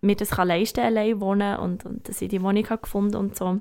mir 0.00 0.16
das 0.16 0.30
kann 0.30 0.48
leisten 0.48 0.80
allein 0.80 1.20
wohnen 1.20 1.58
und, 1.58 1.84
und 1.84 2.08
dass 2.08 2.20
ich 2.22 2.28
die 2.28 2.42
Wohnung 2.42 2.68
habe 2.68 2.82
gefunden 2.82 3.16
und 3.16 3.36
so. 3.36 3.60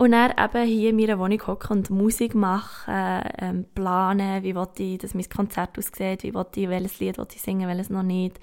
Und 0.00 0.12
dann 0.12 0.30
eben 0.30 0.66
hier 0.66 0.90
in 0.90 0.96
meiner 0.96 1.18
Wohnung 1.18 1.46
hocken 1.46 1.76
und 1.76 1.90
Musik 1.90 2.34
machen, 2.34 3.22
ähm, 3.38 3.66
planen, 3.74 4.42
wie 4.42 4.54
ich, 4.82 4.96
dass 4.96 5.12
mein 5.12 5.28
Konzert 5.28 5.76
aussieht, 5.76 6.22
wie 6.22 6.28
ich, 6.28 6.68
welches 6.70 7.00
Lied 7.00 7.18
will 7.18 7.26
ich 7.30 7.42
singen, 7.42 7.68
welches 7.68 7.90
noch 7.90 8.02
nicht, 8.02 8.40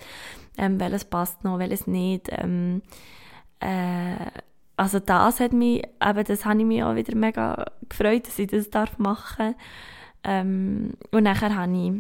ähm, 0.59 0.79
welches 0.79 1.05
passt 1.05 1.43
noch, 1.43 1.57
welches 1.57 1.87
nicht. 1.87 2.29
Ähm, 2.29 2.83
äh, 3.59 4.17
also 4.75 4.99
das 4.99 5.39
hat 5.39 5.51
mich, 5.51 5.81
eben, 5.83 6.23
das 6.25 6.45
habe 6.45 6.59
ich 6.59 6.65
mich 6.65 6.83
auch 6.83 6.93
wieder 6.93 7.15
mega 7.15 7.65
gefreut, 7.89 8.27
dass 8.27 8.37
ich 8.37 8.49
das 8.49 8.69
darf 8.69 8.99
machen 8.99 9.55
ähm, 10.23 10.93
Und 11.09 11.23
nachher 11.23 11.55
habe 11.55 11.75
ich 11.75 11.91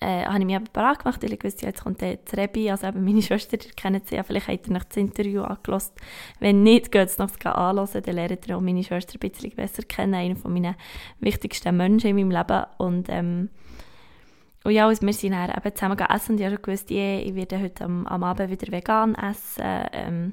äh, 0.00 0.24
habe 0.26 0.38
ich 0.38 0.44
mich 0.44 0.54
eben 0.54 0.68
bereit 0.72 1.00
gemacht, 1.00 1.22
weil 1.22 1.32
ich 1.32 1.42
wusste, 1.42 1.66
jetzt 1.66 1.82
kommt 1.82 2.02
das 2.02 2.18
Rebi, 2.36 2.70
also 2.70 2.86
eben 2.86 3.04
meine 3.04 3.22
Schwester, 3.22 3.56
ihr 3.60 3.72
kennt 3.72 4.08
sie 4.08 4.16
ja, 4.16 4.22
vielleicht 4.22 4.48
habt 4.48 4.66
ihr 4.68 4.72
noch 4.72 4.84
das 4.84 4.96
Interview 4.96 5.42
angelassen. 5.42 5.94
Wenn 6.38 6.62
nicht, 6.62 6.92
geht 6.92 7.08
es 7.08 7.18
noch 7.18 7.30
anhören, 7.44 8.02
dann 8.02 8.14
lernt 8.14 8.46
ihr 8.46 8.56
auch 8.56 8.60
meine 8.60 8.84
Schwester 8.84 9.18
ein 9.20 9.30
bisschen 9.30 9.50
besser 9.56 9.82
kennen, 9.82 10.14
einer 10.14 10.36
von 10.36 10.52
meinen 10.52 10.76
wichtigsten 11.20 11.76
Menschen 11.76 12.10
in 12.10 12.16
meinem 12.16 12.30
Leben. 12.30 12.64
Und, 12.78 13.08
ähm, 13.08 13.50
und 14.64 14.72
ja, 14.72 14.86
also 14.86 15.04
wir 15.04 15.12
sind 15.12 15.32
dann 15.32 15.50
eben 15.50 15.74
zusammen 15.74 15.98
essen 15.98 16.32
und 16.32 16.40
ich 16.40 16.46
habe 16.46 16.58
gewusst, 16.58 16.90
yeah, 16.90 17.20
ich 17.20 17.34
werde 17.34 17.60
heute 17.60 17.84
am, 17.84 18.06
am 18.06 18.22
Abend 18.22 18.50
wieder 18.50 18.70
vegan 18.70 19.16
essen, 19.16 19.64
ähm, 19.92 20.32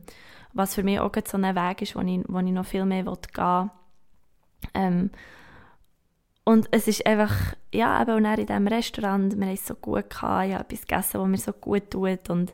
was 0.53 0.75
für 0.75 0.83
mich 0.83 0.99
auch 0.99 1.11
so 1.25 1.37
ein 1.37 1.55
Weg 1.55 1.81
ist, 1.81 1.95
wo 1.95 2.01
ich, 2.01 2.21
wo 2.27 2.39
ich 2.39 2.51
noch 2.51 2.65
viel 2.65 2.85
mehr 2.85 3.03
gehen 3.03 3.15
will. 3.15 3.69
Ähm, 4.75 5.09
und 6.45 6.67
es 6.71 6.87
ist 6.87 7.05
einfach, 7.05 7.55
ja, 7.73 8.01
eben 8.01 8.25
auch 8.25 8.37
in 8.37 8.45
diesem 8.45 8.67
Restaurant, 8.67 9.37
wir 9.37 9.45
haben 9.45 9.53
es 9.53 9.67
so 9.67 9.75
gut 9.75 10.09
gehabt, 10.09 10.47
ich 10.47 10.53
habe 10.53 10.63
etwas 10.63 10.81
gegessen, 10.81 11.21
was 11.21 11.27
mir 11.27 11.37
so 11.37 11.53
gut 11.53 11.91
tut 11.91 12.29
und, 12.29 12.53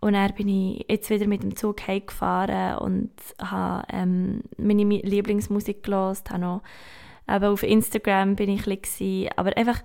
und 0.00 0.12
dann 0.12 0.34
bin 0.34 0.48
ich 0.48 0.86
jetzt 0.88 1.10
wieder 1.10 1.26
mit 1.26 1.42
dem 1.42 1.56
Zug 1.56 1.86
heimgefahren 1.86 2.78
und 2.78 3.10
habe 3.42 3.84
ähm, 3.92 4.42
meine 4.56 4.84
Lieblingsmusik 4.84 5.82
gehört, 5.82 6.30
habe 6.30 6.40
noch, 6.40 6.62
eben 7.28 7.44
auf 7.44 7.62
Instagram 7.62 8.36
bin 8.36 8.50
ich 8.50 8.66
ein 8.66 8.78
bisschen, 8.78 9.28
aber 9.36 9.56
einfach, 9.56 9.82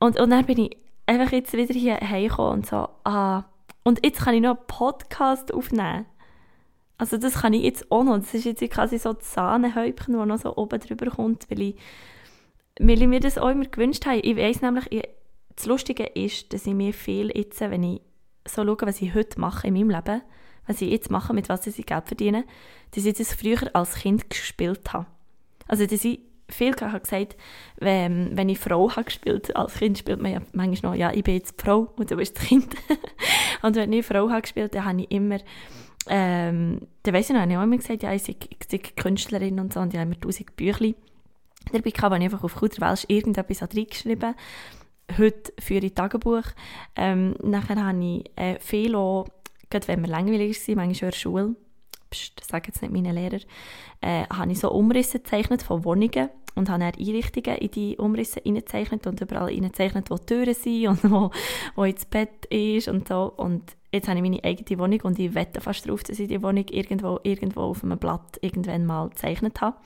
und, 0.00 0.18
und 0.18 0.30
dann 0.30 0.46
bin 0.46 0.58
ich 0.58 0.76
einfach 1.06 1.32
jetzt 1.32 1.52
wieder 1.52 1.74
hier 1.74 1.96
heimgekommen 1.96 2.52
und 2.52 2.66
so, 2.66 2.88
ah, 3.04 3.44
und 3.84 4.04
jetzt 4.04 4.20
kann 4.20 4.34
ich 4.34 4.42
noch 4.42 4.56
einen 4.56 4.66
Podcast 4.66 5.52
aufnehmen. 5.52 6.06
Also 6.98 7.16
das 7.16 7.34
kann 7.34 7.52
ich 7.52 7.62
jetzt 7.62 7.90
auch 7.90 8.02
noch. 8.02 8.16
Das 8.18 8.34
ist 8.34 8.44
jetzt 8.44 8.60
quasi 8.70 8.98
so 8.98 9.12
das 9.12 9.32
Sahnehäubchen, 9.32 10.14
das 10.14 10.26
noch 10.26 10.38
so 10.38 10.56
oben 10.56 10.80
drüber 10.80 11.06
kommt, 11.06 11.48
weil 11.48 11.62
ich, 11.62 11.76
weil 12.80 13.00
ich 13.00 13.08
mir 13.08 13.20
das 13.20 13.38
auch 13.38 13.48
immer 13.48 13.66
gewünscht 13.66 14.04
habe. 14.04 14.18
Ich 14.18 14.36
weiss 14.36 14.60
nämlich, 14.60 14.90
ich, 14.90 15.08
das 15.54 15.66
Lustige 15.66 16.04
ist, 16.04 16.52
dass 16.52 16.66
ich 16.66 16.74
mir 16.74 16.92
viel 16.92 17.30
jetzt, 17.36 17.60
wenn 17.60 17.84
ich 17.84 18.00
so 18.46 18.64
schaue, 18.64 18.78
was 18.82 19.00
ich 19.00 19.14
heute 19.14 19.40
mache 19.40 19.68
in 19.68 19.74
meinem 19.74 19.90
Leben, 19.90 20.22
was 20.66 20.82
ich 20.82 20.90
jetzt 20.90 21.10
mache, 21.10 21.32
mit 21.32 21.48
was 21.48 21.66
ich 21.66 21.86
Geld 21.86 22.06
verdiene, 22.06 22.44
dass 22.90 23.04
ich 23.04 23.14
das 23.14 23.32
früher 23.32 23.74
als 23.74 23.94
Kind 23.94 24.28
gespielt 24.28 24.92
habe. 24.92 25.06
Also 25.68 25.86
dass 25.86 26.04
ich 26.04 26.20
viel 26.50 26.74
habe 26.80 27.00
gesagt, 27.00 27.36
wenn, 27.76 28.36
wenn 28.36 28.48
ich 28.48 28.58
Frau 28.58 28.90
habe 28.90 29.04
gespielt, 29.04 29.54
als 29.54 29.74
Kind 29.74 29.98
spielt 29.98 30.20
man 30.20 30.32
ja 30.32 30.40
manchmal 30.52 30.92
noch, 30.92 30.98
ja, 30.98 31.12
ich 31.12 31.22
bin 31.22 31.34
jetzt 31.34 31.60
Frau 31.60 31.92
und 31.96 32.10
du 32.10 32.16
bist 32.16 32.38
das 32.38 32.44
Kind. 32.44 32.74
und 33.62 33.76
wenn 33.76 33.92
ich 33.92 34.06
Frau 34.06 34.30
habe 34.30 34.42
gespielt, 34.42 34.74
dann 34.74 34.84
habe 34.84 35.02
ich 35.02 35.10
immer 35.10 35.38
ähm, 36.08 36.80
dann 37.02 37.14
weiss 37.14 37.30
ich 37.30 37.36
noch, 37.36 37.46
ich 37.46 37.54
habe 37.54 37.64
immer 37.64 37.76
gesagt, 37.76 38.02
ja, 38.02 38.12
ich 38.12 38.22
sei, 38.22 38.36
ich 38.40 38.68
sei 38.68 38.78
Künstlerin 38.78 39.60
und 39.60 39.72
so, 39.72 39.80
und 39.80 39.92
ich 39.92 39.98
habe 39.98 40.10
immer 40.10 40.20
tausend 40.20 40.54
Büchlein 40.56 40.94
dabei 41.72 41.90
gehabt, 41.90 42.02
habe 42.02 42.18
ich 42.18 42.24
einfach 42.24 42.44
auf 42.44 42.56
Kuderwelsch 42.56 43.04
irgendetwas 43.08 43.62
reingeschrieben. 43.62 44.34
Heute 45.16 45.52
führe 45.58 45.86
ich 45.86 45.94
Tagebuch. 45.94 46.44
Ähm, 46.96 47.34
nachher 47.42 47.82
habe 47.84 48.04
ich 48.04 48.30
äh, 48.36 48.58
viel 48.60 48.94
auch, 48.94 49.26
gerade 49.70 49.88
wenn 49.88 50.02
wir 50.02 50.08
langweilig 50.08 50.68
waren, 50.68 50.76
manchmal 50.76 50.94
schon 50.94 51.08
in 51.08 51.10
der 51.10 51.18
Schule, 51.18 51.56
Psst, 52.10 52.40
das 52.40 52.48
sagen 52.48 52.64
jetzt 52.68 52.80
nicht 52.80 52.92
meine 52.92 53.12
Lehrer, 53.12 53.40
äh, 54.00 54.24
habe 54.32 54.50
ich 54.50 54.60
so 54.60 54.70
Umrisse 54.70 55.18
gezeichnet 55.18 55.62
von 55.62 55.84
Wohnungen 55.84 56.30
und 56.54 56.70
habe 56.70 56.80
dann 56.80 56.94
Einrichtungen 56.98 57.58
in 57.58 57.70
die 57.70 57.96
Umrisse 57.98 58.40
hineingezeichnet 58.40 59.06
und 59.06 59.20
überall 59.20 59.50
hineingezeichnet, 59.50 60.10
wo 60.10 60.16
die 60.16 60.26
Türen 60.26 60.54
sind 60.54 60.88
und 60.88 61.04
wo, 61.10 61.30
wo 61.74 61.84
das 61.84 62.06
Bett 62.06 62.46
ist 62.46 62.88
und 62.88 63.08
so. 63.08 63.32
Und 63.36 63.76
jetzt 63.92 64.08
habe 64.08 64.18
ich 64.18 64.22
meine 64.22 64.42
eigene 64.44 64.78
Wohnung 64.78 65.00
und 65.02 65.18
ich 65.18 65.34
wette 65.34 65.60
fast 65.60 65.86
darauf, 65.86 66.02
dass 66.02 66.18
ich 66.18 66.28
die 66.28 66.42
Wohnung 66.42 66.66
irgendwo, 66.70 67.20
irgendwo 67.22 67.62
auf 67.62 67.82
einem 67.82 67.98
Blatt 67.98 68.38
irgendwann 68.40 68.86
mal 68.86 69.08
gezeichnet 69.08 69.60
habe. 69.60 69.76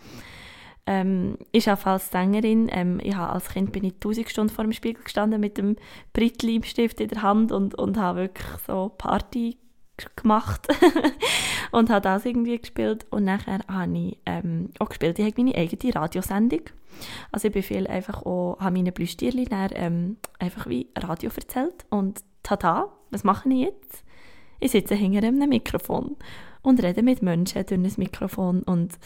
Ähm, 0.85 1.39
ich 1.53 1.69
arbeite 1.69 1.91
als 1.91 2.11
Sängerin. 2.11 2.69
Ähm, 2.71 3.01
ich 3.03 3.15
habe, 3.15 3.33
als 3.33 3.49
Kind 3.51 3.73
bin 3.73 3.85
ich 3.85 3.95
tausend 4.01 4.29
Stunden 4.29 4.53
vor 4.53 4.65
dem 4.65 4.73
Spiegel 4.73 5.05
gestanden 5.05 5.41
mit 5.41 5.57
dem 5.59 5.77
Brittleibstift 6.13 7.01
in 7.01 7.09
der 7.09 7.23
Hand 7.23 7.53
und, 7.53 7.77
und 7.77 7.97
habe 7.97 8.23
wirklich 8.23 8.49
so 8.67 8.91
Party 8.99 9.59
gemacht 10.17 10.67
und 11.71 11.91
habe 11.91 12.01
das 12.01 12.25
irgendwie 12.25 12.59
gespielt 12.59 13.07
und 13.11 13.25
nachher 13.25 13.61
habe 13.69 13.97
ich 13.97 14.19
ähm, 14.27 14.71
auch 14.81 14.89
gespielt. 14.89 15.19
Ich 15.19 15.25
habe 15.25 15.43
meine 15.43 15.55
eigene 15.55 15.95
Radiosendung. 15.95 16.63
Also 17.31 17.49
ich 17.49 17.69
bin 17.69 17.87
einfach 17.87 18.23
auch, 18.27 18.59
habe 18.59 18.73
meine 18.73 18.91
Blüstierli 18.91 19.47
ähm, 19.51 20.17
einfach 20.39 20.69
wie 20.69 20.89
Radio 20.97 21.31
erzählt 21.35 21.87
und 21.91 22.23
tada, 22.43 22.89
was 23.11 23.25
mache 23.25 23.49
ich 23.49 23.61
jetzt? 23.61 24.05
Ich 24.61 24.73
sitze 24.73 24.95
hinter 24.95 25.27
einem 25.27 25.49
Mikrofon 25.49 26.17
und 26.63 26.83
rede 26.83 27.03
mit 27.03 27.23
Menschen 27.23 27.67
durch 27.67 27.79
ein 27.79 27.93
Mikrofon 27.97 28.63
und 28.63 28.99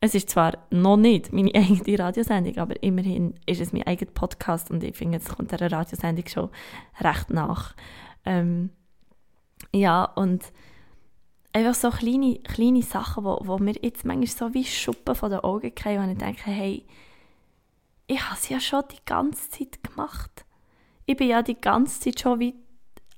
es 0.00 0.16
ist 0.16 0.30
zwar 0.30 0.58
noch 0.70 0.96
nicht 0.96 1.32
meine 1.32 1.52
eigene 1.54 1.98
Radiosendung, 1.98 2.58
aber 2.58 2.82
immerhin 2.82 3.34
ist 3.46 3.60
es 3.60 3.72
mein 3.72 3.86
eigener 3.86 4.10
Podcast 4.10 4.70
und 4.70 4.82
ich 4.82 4.96
finde, 4.96 5.18
es 5.18 5.28
kommt 5.28 5.52
der 5.52 5.70
Radiosendung 5.70 6.26
schon 6.26 6.50
recht 7.00 7.30
nach. 7.30 7.74
Ähm, 8.24 8.70
ja, 9.72 10.04
und 10.04 10.52
einfach 11.52 11.74
so 11.74 11.90
kleine, 11.90 12.38
kleine 12.40 12.82
Sachen, 12.82 13.24
wo, 13.24 13.38
wo 13.42 13.58
mir 13.58 13.74
jetzt 13.80 14.04
manchmal 14.04 14.26
so 14.26 14.54
wie 14.54 14.64
Schuppen 14.64 15.14
von 15.14 15.30
den 15.30 15.40
Augen 15.40 15.74
kriegen, 15.74 16.02
und 16.02 16.10
ich 16.10 16.18
denke, 16.18 16.50
hey, 16.50 16.84
ich 18.06 18.22
habe 18.22 18.34
es 18.34 18.48
ja 18.48 18.60
schon 18.60 18.82
die 18.90 19.04
ganze 19.06 19.50
Zeit 19.50 19.82
gemacht. 19.82 20.44
Ich 21.06 21.16
bin 21.16 21.28
ja 21.28 21.42
die 21.42 21.60
ganze 21.60 22.00
Zeit 22.00 22.20
schon 22.20 22.40
wie 22.40 22.54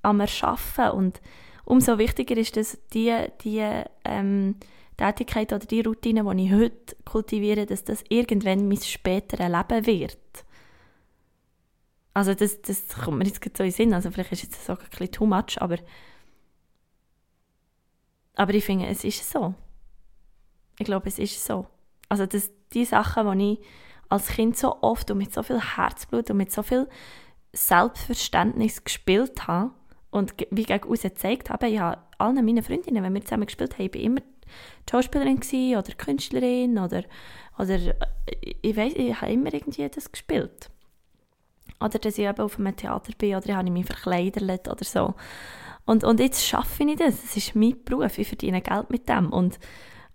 am 0.04 0.20
Erschaffen 0.20 0.90
und 0.90 1.20
umso 1.64 1.99
wichtiger 1.99 2.37
ist, 2.37 2.56
dass 2.56 2.78
die, 2.92 3.14
die 3.42 3.64
ähm, 4.04 4.56
Tätigkeit 4.96 5.52
oder 5.52 5.64
die 5.66 5.80
Routine, 5.80 6.25
die 6.34 6.44
ich 6.44 6.52
heute 6.52 6.96
kultiviere, 7.04 7.66
dass 7.66 7.84
das 7.84 8.04
irgendwann 8.08 8.68
mein 8.68 8.80
späteres 8.80 9.49
Leben 9.49 9.87
wird. 9.87 10.18
Also 12.12 12.34
das, 12.34 12.62
das 12.62 12.88
kommt 12.88 13.18
mir 13.18 13.25
jetzt 13.25 13.42
so 13.42 13.64
in 13.64 13.70
den 13.70 13.73
Sinn, 13.73 13.94
also 13.94 14.11
vielleicht 14.11 14.32
ist 14.32 14.52
es 14.52 14.66
so 14.66 14.75
ein 14.75 14.78
bisschen 14.88 15.11
too 15.11 15.26
much, 15.26 15.61
aber 15.61 15.78
aber 18.37 18.54
ich 18.54 18.64
finde, 18.64 18.87
es 18.87 19.04
ist 19.04 19.30
so. 19.30 19.54
Ich 20.78 20.84
glaube, 20.84 21.08
es 21.08 21.20
ist 21.20 21.44
so. 21.44 21.66
Also 22.08 22.26
dass 22.26 22.50
die 22.73 22.84
Sachen, 22.84 23.38
die 23.38 23.52
ich 23.52 23.61
als 24.08 24.28
Kind 24.28 24.56
so 24.56 24.80
oft 24.82 25.11
und 25.11 25.18
mit 25.18 25.32
so 25.32 25.42
viel 25.42 25.61
Herzblut 25.61 26.30
und 26.30 26.37
mit 26.37 26.52
so 26.52 26.62
viel 26.62 26.88
Selbstverständnis 27.52 28.82
gespielt 28.82 29.46
habe 29.46 29.73
und 30.14 30.33
wie 30.50 30.62
gegen 30.62 30.88
außen 30.88 31.11
gezeigt 31.11 31.50
habe, 31.50 31.66
ich 31.66 31.80
habe 31.80 32.00
allen 32.18 32.37
meinen 32.37 32.62
Freundinnen, 32.62 33.02
wenn 33.02 33.14
wir 33.14 33.25
zusammen 33.25 33.47
gespielt 33.47 33.78
haben, 33.78 33.90
ich 33.92 34.04
immer 34.04 34.21
Schauspielerin 34.88 35.40
oder 35.76 35.92
Künstlerin 35.97 36.78
oder, 36.78 37.02
oder 37.59 37.75
äh, 37.75 38.54
ich 38.62 38.76
weiß, 38.76 38.92
ich 38.94 39.21
habe 39.21 39.33
immer 39.33 39.52
irgendwie 39.52 39.88
das 39.88 40.12
gespielt. 40.12 40.71
Oder 41.80 41.99
dass 41.99 42.16
ich 42.16 42.25
eben 42.25 42.40
auf 42.40 42.61
einem 42.61 42.76
Theater 42.76 43.12
bin 43.18 43.35
oder 43.35 43.47
ich 43.47 43.54
habe 43.54 43.68
mich 43.68 43.87
verkleidert 43.87 44.68
oder 44.68 44.85
so. 44.85 45.14
Und, 45.85 46.04
und 46.04 46.21
jetzt 46.21 46.47
schaffe 46.47 46.85
ich 46.85 46.97
das. 46.97 47.25
Es 47.25 47.37
ist 47.37 47.56
mein 47.56 47.83
Beruf. 47.85 48.16
Ich 48.16 48.28
verdiene 48.28 48.62
Geld 48.62 48.90
mit 48.90 49.09
dem. 49.09 49.33
Und, 49.33 49.59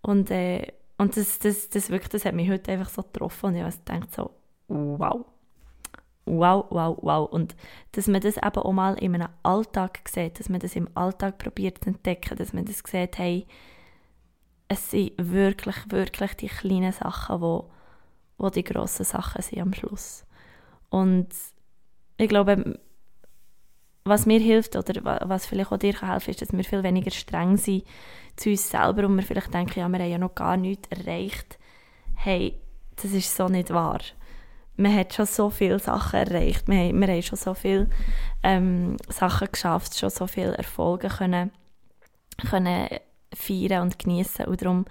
und, 0.01 0.31
äh, 0.31 0.65
und 0.97 1.17
das, 1.17 1.39
das, 1.39 1.67
das, 1.69 1.89
wirklich, 1.89 2.09
das 2.09 2.23
hat 2.23 2.35
mich 2.35 2.49
heute 2.49 2.71
einfach 2.71 2.89
so 2.89 3.01
getroffen. 3.01 3.47
Und 3.47 3.55
ich 3.55 3.85
gedacht 3.85 4.15
so, 4.15 4.31
wow. 4.69 5.25
Wow, 6.29 6.67
wow, 6.69 6.95
wow. 7.01 7.27
Und 7.27 7.55
dass 7.93 8.07
man 8.07 8.21
das 8.21 8.37
eben 8.37 8.57
auch 8.57 8.71
mal 8.71 8.93
in 8.99 9.15
einem 9.15 9.29
Alltag 9.41 10.01
sieht, 10.07 10.39
dass 10.39 10.47
man 10.47 10.59
das 10.59 10.75
im 10.75 10.87
Alltag 10.93 11.39
probiert 11.39 11.83
zu 11.83 11.89
entdecken, 11.89 12.37
dass 12.37 12.53
man 12.53 12.65
das 12.65 12.83
sieht, 12.85 13.17
hey, 13.17 13.47
es 14.67 14.91
sind 14.91 15.13
wirklich, 15.17 15.75
wirklich 15.89 16.35
die 16.35 16.47
kleinen 16.47 16.91
Sachen, 16.91 17.41
wo, 17.41 17.71
wo 18.37 18.51
die 18.51 18.63
grossen 18.63 19.05
Sachen 19.05 19.41
sind 19.41 19.59
am 19.59 19.73
Schluss. 19.73 20.23
Und 20.91 21.29
ich 22.17 22.29
glaube, 22.29 22.79
was 24.05 24.27
mir 24.27 24.39
hilft 24.39 24.75
oder 24.75 25.19
was 25.27 25.47
vielleicht 25.47 25.71
auch 25.71 25.77
dir 25.77 25.99
helfen 25.99 26.25
kann, 26.25 26.29
ist, 26.29 26.41
dass 26.43 26.53
wir 26.53 26.63
viel 26.63 26.83
weniger 26.83 27.11
streng 27.11 27.57
sind 27.57 27.85
zu 28.35 28.51
uns 28.51 28.69
selber 28.69 29.05
und 29.05 29.15
wir 29.15 29.23
vielleicht 29.23 29.51
denken, 29.51 29.79
ja, 29.79 29.89
wir 29.89 29.99
haben 29.99 30.11
ja 30.11 30.17
noch 30.19 30.35
gar 30.35 30.57
nichts 30.57 30.89
erreicht. 30.89 31.57
Hey, 32.13 32.59
das 32.97 33.13
ist 33.13 33.35
so 33.35 33.47
nicht 33.47 33.71
wahr. 33.71 33.99
Man 34.79 34.95
hat 34.95 35.13
schon 35.13 35.25
so 35.25 35.49
viele 35.49 35.79
Sachen 35.79 36.19
erreicht. 36.19 36.67
Wir 36.67 36.77
haben, 36.77 36.99
wir 36.99 37.07
haben 37.07 37.21
schon 37.21 37.37
so 37.37 37.53
viele 37.53 37.89
ähm, 38.43 38.97
Sachen 39.09 39.49
geschafft, 39.51 39.97
schon 39.97 40.09
so 40.09 40.27
viele 40.27 40.57
Erfolge 40.57 41.09
können, 41.09 41.51
können 42.49 42.87
feiern 43.33 43.83
und 43.83 43.99
genießen. 43.99 44.45
Und 44.45 44.61
darum 44.61 44.85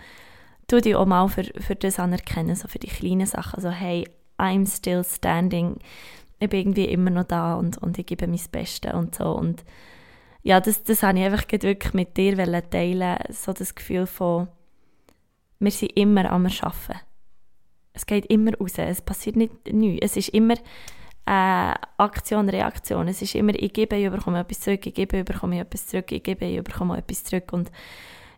tu 0.66 0.80
dich 0.80 0.94
auch 0.94 1.06
mal 1.06 1.28
für, 1.28 1.44
für 1.44 1.76
das 1.76 1.98
anerkennen, 1.98 2.54
so 2.54 2.68
für 2.68 2.78
die 2.78 2.88
kleinen 2.88 3.26
Sachen. 3.26 3.56
Also, 3.56 3.70
hey, 3.70 4.06
I'm 4.38 4.66
still 4.68 5.02
standing 5.04 5.78
ich 6.40 6.48
bin 6.48 6.60
irgendwie 6.60 6.84
immer 6.86 7.10
noch 7.10 7.24
da 7.24 7.54
und, 7.54 7.78
und 7.78 7.98
ich 7.98 8.06
gebe 8.06 8.26
mein 8.26 8.40
Bestes 8.50 8.94
und 8.94 9.14
so. 9.14 9.32
Und 9.32 9.64
ja, 10.42 10.60
das, 10.60 10.84
das 10.84 11.02
habe 11.02 11.18
ich 11.18 11.24
einfach 11.24 11.44
wirklich 11.50 11.94
mit 11.94 12.16
dir 12.16 12.36
teilen 12.70 13.18
so 13.30 13.52
das 13.52 13.74
Gefühl 13.74 14.06
von, 14.06 14.48
wir 15.58 15.70
sind 15.70 15.96
immer 15.96 16.30
am 16.30 16.46
Arbeiten. 16.46 17.00
Es 17.98 18.06
geht 18.06 18.26
immer 18.26 18.52
raus, 18.56 18.74
es 18.76 19.02
passiert 19.02 19.34
nicht 19.34 19.72
nichts. 19.72 20.04
Es 20.04 20.16
ist 20.16 20.28
immer 20.28 20.54
äh, 21.26 21.74
Aktion, 21.96 22.48
Reaktion. 22.48 23.08
Es 23.08 23.20
ist 23.22 23.34
immer, 23.34 23.54
ich 23.54 23.72
gebe, 23.72 23.96
ich 23.96 24.08
bekomme 24.08 24.38
etwas 24.38 24.60
zurück, 24.60 24.86
ich 24.86 24.94
gebe, 24.94 25.16
ich 25.16 25.24
bekomme 25.24 25.58
etwas 25.58 25.88
zurück, 25.88 26.12
ich 26.12 26.22
gebe, 26.22 26.44
ich 26.44 26.62
bekomme 26.62 26.96
etwas 26.96 27.24
zurück. 27.24 27.52
Und 27.52 27.72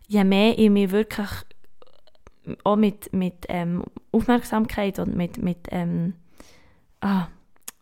je 0.07 0.23
mehr 0.23 0.57
ich 0.57 0.71
mich 0.71 0.89
wirklich 0.89 1.29
auch 2.63 2.75
mit, 2.75 3.13
mit 3.13 3.45
ähm, 3.49 3.83
Aufmerksamkeit 4.11 4.97
und 4.97 5.15
mit, 5.15 5.37
mit 5.37 5.67
ähm, 5.69 6.15
ah, 7.01 7.27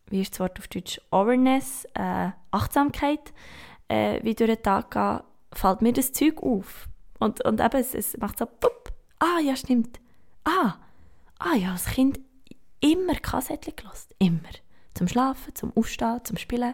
wie 0.08 0.22
ist 0.22 0.34
das 0.34 0.42
Wort 0.42 0.60
auf 0.60 0.68
Deutsch, 0.68 1.00
Awareness, 1.12 1.86
äh, 1.94 2.32
Achtsamkeit, 2.52 3.34
äh, 3.88 4.20
wie 4.24 4.36
durch 4.36 4.50
den 4.50 4.64
Tag 4.64 4.92
gehe, 4.92 5.24
fällt 5.54 5.82
mir 5.82 5.94
das 5.94 6.12
Zeug 6.12 6.44
auf. 6.44 6.90
Und, 7.20 7.44
und 7.46 7.62
eben, 7.62 7.80
es, 7.80 7.96
es 7.96 8.18
macht 8.18 8.38
so, 8.38 8.46
pup, 8.46 8.92
ah, 9.20 9.40
ja, 9.42 9.56
stimmt. 9.56 10.02
Ah, 10.44 10.76
ah 11.40 11.56
ja, 11.56 11.72
als 11.72 11.86
Kind 11.86 12.20
immer 12.80 13.16
Kassettchen 13.16 13.76
gelassen. 13.76 14.14
Immer. 14.20 14.50
Zum 14.94 15.08
Schlafen, 15.08 15.56
zum 15.56 15.76
Aufstehen, 15.76 16.20
zum 16.24 16.38
Spielen. 16.38 16.74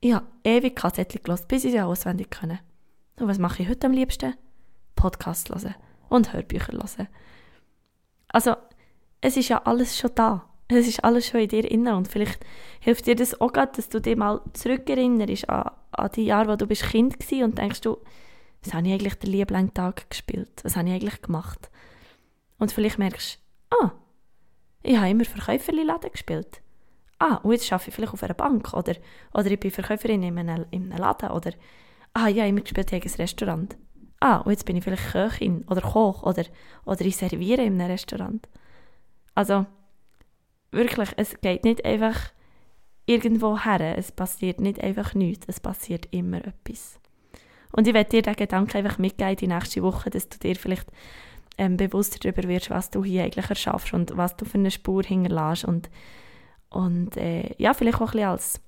Ich 0.00 0.12
habe 0.12 0.26
ewig 0.44 0.76
Kassettchen 0.76 1.22
gelassen, 1.22 1.46
bis 1.48 1.64
ich 1.64 1.72
sie 1.72 1.80
auswendig 1.80 2.30
können. 2.30 2.60
Und 3.16 3.28
was 3.28 3.38
mache 3.38 3.62
ich 3.62 3.68
heute 3.68 3.88
am 3.88 3.92
liebsten? 3.92 4.34
Podcast 4.94 5.50
hören 5.50 5.74
und 6.08 6.32
Hörbücher 6.32 6.72
hören. 6.72 7.08
Also, 8.28 8.54
es 9.20 9.36
ist 9.36 9.48
ja 9.48 9.62
alles 9.64 9.98
schon 9.98 10.12
da. 10.14 10.44
Es 10.68 10.86
ist 10.86 11.02
alles 11.02 11.26
schon 11.26 11.40
in 11.40 11.48
dir 11.48 11.68
inne 11.68 11.96
und 11.96 12.08
vielleicht 12.08 12.44
hilft 12.80 13.06
dir 13.06 13.16
das 13.16 13.40
auch 13.40 13.52
gerade, 13.52 13.72
dass 13.74 13.88
du 13.88 14.00
dich 14.00 14.16
mal 14.16 14.42
zurückerinnerst 14.52 15.48
an, 15.48 15.70
an 15.92 16.10
die 16.14 16.26
Jahre, 16.26 16.52
wo 16.52 16.56
du 16.56 16.66
bist 16.66 16.82
Kind 16.82 17.18
warst 17.18 17.32
und 17.42 17.56
denkst 17.56 17.80
du, 17.80 17.96
was 18.62 18.74
habe 18.74 18.86
ich 18.86 18.92
eigentlich 18.92 19.14
den 19.14 19.30
lieben 19.30 19.72
Tag 19.72 20.10
gespielt? 20.10 20.60
Was 20.62 20.76
habe 20.76 20.88
ich 20.88 20.94
eigentlich 20.94 21.22
gemacht? 21.22 21.70
Und 22.58 22.72
vielleicht 22.72 22.98
merkst 22.98 23.36
du, 23.36 23.47
ah, 23.70 23.92
ich 24.82 24.96
habe 24.96 25.10
immer 25.10 25.24
Verkäuferladen 25.24 26.10
gespielt. 26.10 26.62
Ah, 27.18 27.36
und 27.36 27.52
jetzt 27.52 27.72
arbeite 27.72 27.90
ich 27.90 27.94
vielleicht 27.94 28.12
auf 28.12 28.22
einer 28.22 28.34
Bank 28.34 28.72
oder, 28.74 28.94
oder 29.34 29.50
ich 29.50 29.58
bin 29.58 29.70
Verkäuferin 29.70 30.22
in 30.22 30.38
einem, 30.38 30.66
in 30.70 30.92
einem 30.92 30.98
Laden 30.98 31.30
oder 31.30 31.52
ah, 32.14 32.28
ich 32.28 32.38
habe 32.38 32.48
immer 32.48 32.60
gespielt 32.60 32.92
in 32.92 33.02
einem 33.02 33.14
Restaurant. 33.14 33.76
Ah, 34.20 34.38
und 34.38 34.50
jetzt 34.50 34.64
bin 34.64 34.76
ich 34.76 34.84
vielleicht 34.84 35.12
Köchin 35.12 35.64
oder 35.68 35.80
Koch 35.80 36.22
oder, 36.22 36.44
oder 36.84 37.00
ich 37.02 37.16
serviere 37.16 37.62
in 37.62 37.80
einem 37.80 37.90
Restaurant. 37.90 38.48
Also, 39.34 39.66
wirklich, 40.70 41.10
es 41.16 41.40
geht 41.40 41.64
nicht 41.64 41.84
einfach 41.84 42.32
irgendwo 43.06 43.58
her. 43.58 43.96
Es 43.96 44.12
passiert 44.12 44.60
nicht 44.60 44.80
einfach 44.80 45.14
nichts. 45.14 45.46
Es 45.48 45.60
passiert 45.60 46.08
immer 46.10 46.44
etwas. 46.44 47.00
Und 47.72 47.86
ich 47.86 47.94
werde 47.94 48.10
dir 48.10 48.22
den 48.22 48.36
Gedanken 48.36 48.76
einfach 48.76 48.98
mitgeben 48.98 49.36
die 49.36 49.46
nächste 49.46 49.82
Woche, 49.82 50.10
dass 50.10 50.28
du 50.28 50.38
dir 50.38 50.56
vielleicht 50.56 50.88
ähm, 51.58 51.76
bewusster 51.76 52.18
darüber 52.20 52.48
wirst, 52.48 52.70
was 52.70 52.90
du 52.90 53.04
hier 53.04 53.24
eigentlich 53.24 53.50
erschaffst 53.50 53.92
und 53.92 54.16
was 54.16 54.36
du 54.36 54.44
für 54.44 54.58
eine 54.58 54.70
Spur 54.70 55.02
hinterlässt. 55.02 55.64
Und, 55.64 55.90
und 56.70 57.16
äh, 57.16 57.54
ja, 57.58 57.74
vielleicht 57.74 58.00
auch 58.00 58.12
ein 58.12 58.12
bisschen 58.12 58.28
als 58.28 58.60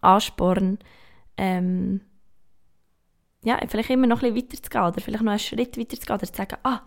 Ansporn, 0.00 0.78
ähm, 1.36 2.00
ja, 3.44 3.60
vielleicht 3.68 3.90
immer 3.90 4.06
noch 4.06 4.22
ein 4.22 4.34
bisschen 4.34 4.50
weiterzugehen 4.50 4.84
oder 4.84 5.00
vielleicht 5.00 5.22
noch 5.22 5.30
einen 5.30 5.38
Schritt 5.38 5.78
weiterzugehen 5.78 6.18
oder 6.18 6.26
zu 6.26 6.36
sagen, 6.36 6.56
ah, 6.64 6.80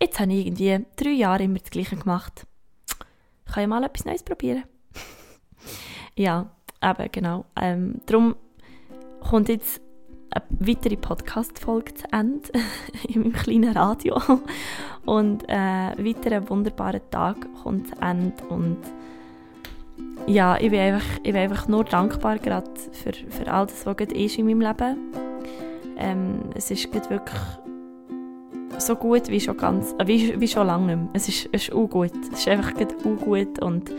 jetzt 0.00 0.20
habe 0.20 0.32
ich 0.32 0.46
irgendwie 0.46 0.86
drei 0.96 1.10
Jahre 1.10 1.44
immer 1.44 1.58
das 1.58 1.70
Gleiche 1.70 1.96
gemacht. 1.96 2.46
Ich 3.46 3.52
kann 3.52 3.62
ja 3.62 3.66
mal 3.66 3.82
etwas 3.82 4.04
Neues 4.04 4.22
probieren. 4.22 4.64
ja, 6.14 6.50
aber 6.80 7.08
genau. 7.08 7.46
Ähm, 7.60 8.00
darum 8.06 8.36
kommt 9.20 9.48
jetzt 9.48 9.80
eine 10.32 10.44
weitere 10.60 10.96
Podcast-Folge 10.96 11.94
zu 11.94 12.12
Ende 12.12 12.48
in 13.08 13.22
meinem 13.22 13.32
kleinen 13.32 13.76
Radio. 13.76 14.20
Und 15.04 15.48
äh, 15.48 15.54
ein 15.54 16.04
weiterer 16.04 16.48
wunderbarer 16.48 17.00
Tag 17.10 17.36
kommt 17.62 17.88
zu 17.88 18.02
Ende. 18.02 18.42
Und 18.48 18.78
ja, 20.26 20.56
ich 20.56 20.70
bin 20.70 20.80
einfach, 20.80 21.16
ich 21.22 21.32
bin 21.32 21.36
einfach 21.36 21.68
nur 21.68 21.84
dankbar 21.84 22.38
gerade 22.38 22.70
für, 22.92 23.12
für 23.12 23.52
all 23.52 23.66
das, 23.66 23.84
was 23.86 23.96
gerade 23.96 24.14
ist 24.14 24.38
in 24.38 24.46
meinem 24.46 24.60
Leben. 24.60 24.96
Ähm, 25.96 26.40
es 26.54 26.70
ist 26.70 26.92
wirklich 26.92 27.40
so 28.78 28.96
gut 28.96 29.28
wie 29.28 29.40
schon 29.40 29.56
ganz, 29.56 29.94
wie, 30.04 30.40
wie 30.40 30.48
schon 30.48 30.66
lange 30.66 30.86
nicht 30.86 30.96
mehr. 30.96 31.08
Es 31.12 31.28
ist, 31.28 31.48
es 31.52 31.68
ist 31.68 31.90
gut. 31.90 32.12
Es 32.32 32.40
ist 32.40 32.48
einfach 32.48 32.72
auch 32.74 33.24
gut 33.24 33.60
und 33.60 33.90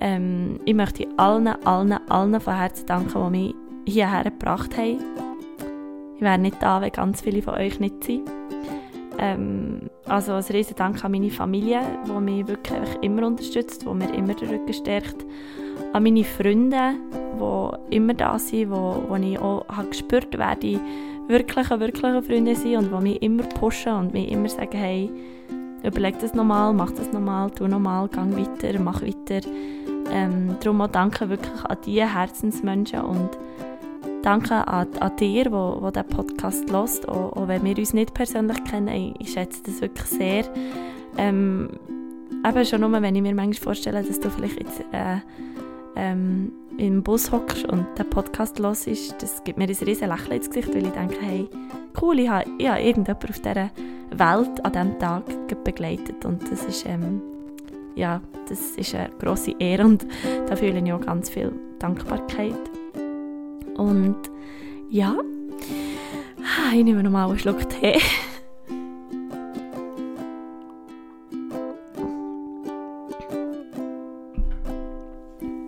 ähm, 0.00 0.60
ich 0.64 0.74
möchte 0.74 1.06
allen, 1.16 1.48
allen, 1.48 1.98
allen 2.10 2.40
von 2.40 2.56
Herzen 2.56 2.86
danken, 2.86 3.32
die 3.32 3.38
mich 3.38 3.54
hierher 3.86 4.24
gebracht 4.24 4.76
haben. 4.76 5.23
Wäre 6.24 6.38
nicht 6.38 6.62
da, 6.62 6.80
wenn 6.80 6.90
ganz 6.90 7.20
viele 7.20 7.42
von 7.42 7.52
euch 7.52 7.80
nicht 7.80 8.02
sind. 8.02 8.22
Ähm, 9.18 9.90
also 10.06 10.32
ein 10.32 10.44
riesen 10.44 10.74
Dank 10.74 11.04
an 11.04 11.12
meine 11.12 11.28
Familie, 11.28 11.82
die 12.06 12.12
mich 12.12 12.48
wirklich 12.48 12.96
immer 13.02 13.26
unterstützt, 13.26 13.82
die 13.82 13.94
mir 13.94 14.10
immer 14.14 14.32
den 14.32 14.48
Rücken 14.48 14.72
stärkt. 14.72 15.16
An 15.92 16.02
meine 16.02 16.24
Freunde, 16.24 16.94
die 17.38 17.94
immer 17.96 18.14
da 18.14 18.38
sind, 18.38 18.70
wo, 18.70 19.02
wo 19.06 19.16
ich 19.16 19.38
auch 19.38 19.68
habe 19.68 19.88
gespürt 19.88 20.28
wer 20.38 20.56
die 20.56 20.80
wirkliche, 21.28 21.78
wirkliche 21.78 22.22
Freunde 22.22 22.56
sind 22.56 22.76
und 22.78 22.90
die 22.90 23.02
mich 23.02 23.22
immer 23.22 23.42
pushen 23.42 23.92
und 23.92 24.14
mir 24.14 24.26
immer 24.26 24.48
sagen, 24.48 24.78
hey, 24.78 25.10
überleg 25.82 26.18
das 26.20 26.32
nochmal, 26.32 26.72
mach 26.72 26.92
das 26.92 27.12
nochmal, 27.12 27.50
tu 27.50 27.68
nochmal, 27.68 28.08
gang 28.08 28.34
weiter, 28.34 28.80
mach 28.80 29.02
weiter. 29.02 29.46
Ähm, 30.10 30.56
darum 30.60 30.80
auch 30.80 30.88
danke 30.88 31.28
wirklich 31.28 31.64
an 31.66 31.76
diese 31.84 32.14
Herzensmenschen 32.14 33.02
und 33.02 33.30
danke 34.24 34.66
an, 34.66 34.88
an 35.00 35.16
dir, 35.16 35.52
wo, 35.52 35.78
wo 35.80 35.90
den 35.90 36.04
Podcast 36.04 36.70
hörst, 36.72 37.08
auch, 37.08 37.32
auch 37.32 37.48
wenn 37.48 37.64
wir 37.64 37.76
uns 37.76 37.92
nicht 37.92 38.14
persönlich 38.14 38.62
kennen. 38.64 39.14
Ich 39.18 39.32
schätze 39.32 39.62
das 39.64 39.80
wirklich 39.80 40.06
sehr. 40.06 40.44
Ähm, 41.18 41.68
eben 42.44 42.64
schon 42.64 42.80
nur, 42.80 42.92
wenn 43.02 43.14
ich 43.14 43.22
mir 43.22 43.34
manchmal 43.34 43.62
vorstelle, 43.62 44.02
dass 44.02 44.18
du 44.20 44.30
vielleicht 44.30 44.60
jetzt 44.60 44.80
äh, 44.92 45.18
ähm, 45.96 46.52
im 46.78 47.02
Bus 47.02 47.30
hockst 47.30 47.66
und 47.66 47.86
den 47.98 48.08
Podcast 48.08 48.58
los 48.58 48.86
ist, 48.86 49.22
das 49.22 49.44
gibt 49.44 49.58
mir 49.58 49.64
ein 49.64 49.68
riesiges 49.68 50.00
Lächeln 50.00 50.32
ins 50.32 50.48
Gesicht, 50.48 50.74
weil 50.74 50.86
ich 50.86 50.92
denke, 50.92 51.16
hey, 51.20 51.48
cool, 52.00 52.18
ich 52.18 52.28
habe, 52.28 52.50
habe 52.50 52.80
irgendjemanden 52.82 53.30
auf 53.30 53.38
dieser 53.38 53.70
Welt 54.10 54.64
an 54.64 54.72
diesem 54.72 54.98
Tag 54.98 55.64
begleitet 55.64 56.24
und 56.24 56.50
das 56.50 56.64
ist, 56.64 56.86
ähm, 56.86 57.20
ja, 57.94 58.20
das 58.48 58.70
ist 58.72 58.94
eine 58.94 59.10
grosse 59.20 59.54
Ehre 59.58 59.84
und 59.84 60.06
da 60.48 60.56
fühle 60.56 60.82
ich 60.82 60.92
auch 60.92 61.00
ganz 61.00 61.30
viel 61.30 61.52
Dankbarkeit. 61.78 62.54
Und 63.76 64.16
ja, 64.90 65.16
ich 66.74 66.84
nehme 66.84 67.02
nochmal 67.02 67.28
einen 67.28 67.38
Schluck 67.38 67.68
Tee. 67.68 67.98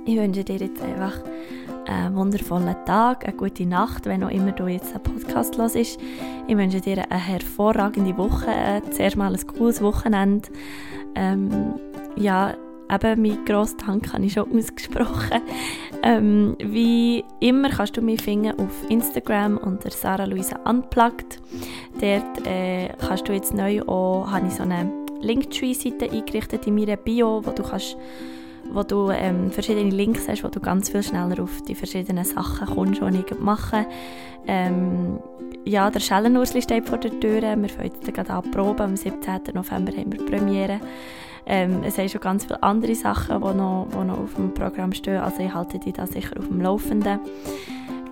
Ich 0.04 0.16
wünsche 0.16 0.44
dir 0.44 0.56
jetzt 0.56 0.82
einfach 0.82 1.20
einen 1.86 2.16
wundervollen 2.16 2.76
Tag, 2.84 3.26
eine 3.26 3.36
gute 3.36 3.66
Nacht, 3.66 4.06
wenn 4.06 4.24
auch 4.24 4.30
immer 4.30 4.52
du 4.52 4.66
jetzt 4.66 4.94
einen 4.94 5.02
Podcast 5.02 5.58
hörst. 5.58 5.76
Ich 5.76 5.98
wünsche 6.48 6.80
dir 6.80 7.04
eine 7.10 7.20
hervorragende 7.20 8.16
Woche, 8.16 8.50
äh, 8.50 8.82
zuerst 8.90 9.16
mal 9.16 9.34
ein 9.34 9.46
cooles 9.46 9.82
Wochenende. 9.82 10.48
Ähm, 11.14 11.74
ja, 12.16 12.54
eben 12.92 13.22
mein 13.22 13.44
grosser 13.44 13.76
Dank 13.78 14.12
habe 14.12 14.24
ich 14.24 14.34
schon 14.34 14.50
ausgesprochen. 14.56 15.42
Ähm, 16.06 16.56
wie 16.60 17.24
immer 17.40 17.68
kannst 17.68 17.96
du 17.96 18.00
mich 18.00 18.22
finden 18.22 18.56
auf 18.60 18.88
Instagram 18.88 19.58
unter 19.58 19.90
Sarah 19.90 20.24
Luisa 20.24 20.56
Unplugged. 20.64 21.40
Dort 22.00 22.46
äh, 22.46 22.90
kannst 23.00 23.28
du 23.28 23.32
jetzt 23.32 23.52
neu 23.52 23.82
auch, 23.82 24.30
habe 24.30 24.46
ich 24.46 24.54
so 24.54 24.62
eine 24.62 24.88
Linktree-Seite 25.20 26.10
eingerichtet 26.12 26.64
in 26.68 26.76
meiner 26.76 26.96
Bio, 26.96 27.44
wo 27.44 27.50
du 27.50 27.62
kannst 27.62 27.96
wo 28.68 28.82
du 28.82 29.10
ähm, 29.10 29.52
verschiedene 29.52 29.90
Links 29.90 30.26
hast, 30.28 30.42
wo 30.42 30.48
du 30.48 30.58
ganz 30.58 30.90
viel 30.90 31.00
schneller 31.00 31.40
auf 31.40 31.62
die 31.62 31.76
verschiedenen 31.76 32.24
Sachen 32.24 32.66
kommst, 32.66 33.00
die 33.00 33.18
ich 33.18 33.38
machen 33.38 33.86
ähm, 34.46 35.18
ja, 35.64 35.90
der 35.90 36.00
Schellenursli 36.00 36.62
steht 36.62 36.88
vor 36.88 36.98
der 36.98 37.18
Tür. 37.18 37.42
Wir 37.42 37.68
fangen 37.68 37.90
jetzt 37.92 38.14
gerade 38.14 38.30
an 38.30 38.50
Proben. 38.50 38.82
Am 38.82 38.96
17. 38.96 39.40
November 39.52 39.92
haben 39.92 40.12
wir 40.12 40.24
Premiere. 40.24 40.80
Ähm, 41.46 41.82
es 41.84 41.94
sind 41.94 42.10
schon 42.10 42.20
ganz 42.20 42.44
viele 42.44 42.62
andere 42.62 42.94
Sachen, 42.94 43.40
die 43.40 43.54
noch, 43.54 43.88
die 43.92 44.04
noch 44.04 44.18
auf 44.18 44.34
dem 44.34 44.52
Programm 44.52 44.92
stehen. 44.92 45.18
Also 45.18 45.42
ich 45.42 45.54
halte 45.54 45.78
dich 45.78 45.94
da 45.94 46.06
sicher 46.06 46.36
auf 46.38 46.48
dem 46.48 46.60
Laufenden. 46.60 47.20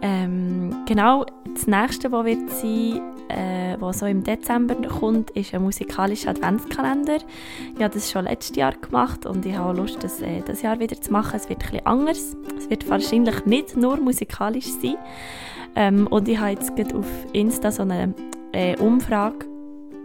Ähm, 0.03 0.85
genau, 0.87 1.25
das 1.55 1.67
nächste, 1.67 2.13
was 2.13 2.25
wird 2.27 2.51
sein, 2.51 3.01
äh, 3.29 3.77
was 3.81 4.01
so 4.01 4.07
im 4.07 4.23
Dezember 4.23 4.75
kommt, 4.87 5.31
ist 5.31 5.55
ein 5.55 5.63
musikalischer 5.63 6.31
Adventskalender. 6.31 7.17
Ich 7.75 7.83
habe 7.83 7.95
das 7.95 8.11
schon 8.11 8.25
letztes 8.25 8.55
Jahr 8.55 8.73
gemacht 8.73 9.25
und 9.25 9.47
ich 9.47 9.57
habe 9.57 9.77
Lust, 9.77 10.05
das 10.05 10.21
äh, 10.21 10.43
das 10.47 10.63
Jahr 10.63 10.79
wieder 10.79 11.01
zu 11.01 11.11
machen. 11.11 11.37
Es 11.37 11.49
wird 11.49 11.65
ein 11.65 11.71
bisschen 11.71 11.87
anders. 11.87 12.37
Es 12.59 12.71
wird 12.71 12.89
wahrscheinlich 12.89 13.47
nicht 13.47 13.77
nur 13.77 13.97
musikalisch 13.97 14.67
sein. 14.67 14.97
Ähm, 15.75 16.07
und 16.07 16.29
ich 16.29 16.39
habe 16.39 16.59
jetzt 16.77 16.95
auf 16.95 17.07
Insta 17.33 17.73
so 17.73 17.83
eine 17.83 18.15
äh, 18.53 18.77
Umfrage 18.77 19.47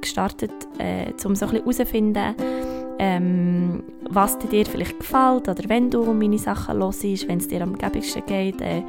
gestartet, 0.02 0.52
äh, 0.78 1.12
um 1.26 1.36
so 1.36 1.46
ein 1.46 1.52
bisschen 1.52 1.60
herauszufinden, 1.60 2.36
ähm, 3.00 3.82
was 4.10 4.38
dir 4.38 4.66
vielleicht 4.66 5.00
gefällt 5.00 5.48
oder 5.48 5.64
wenn 5.68 5.90
du 5.90 6.14
meine 6.14 6.38
Sachen 6.38 6.78
hörst, 6.78 7.04
wenn 7.04 7.38
es 7.38 7.48
dir 7.48 7.62
am 7.62 7.78
gäbigsten 7.78 8.26
geht, 8.26 8.62
äh, 8.62 8.84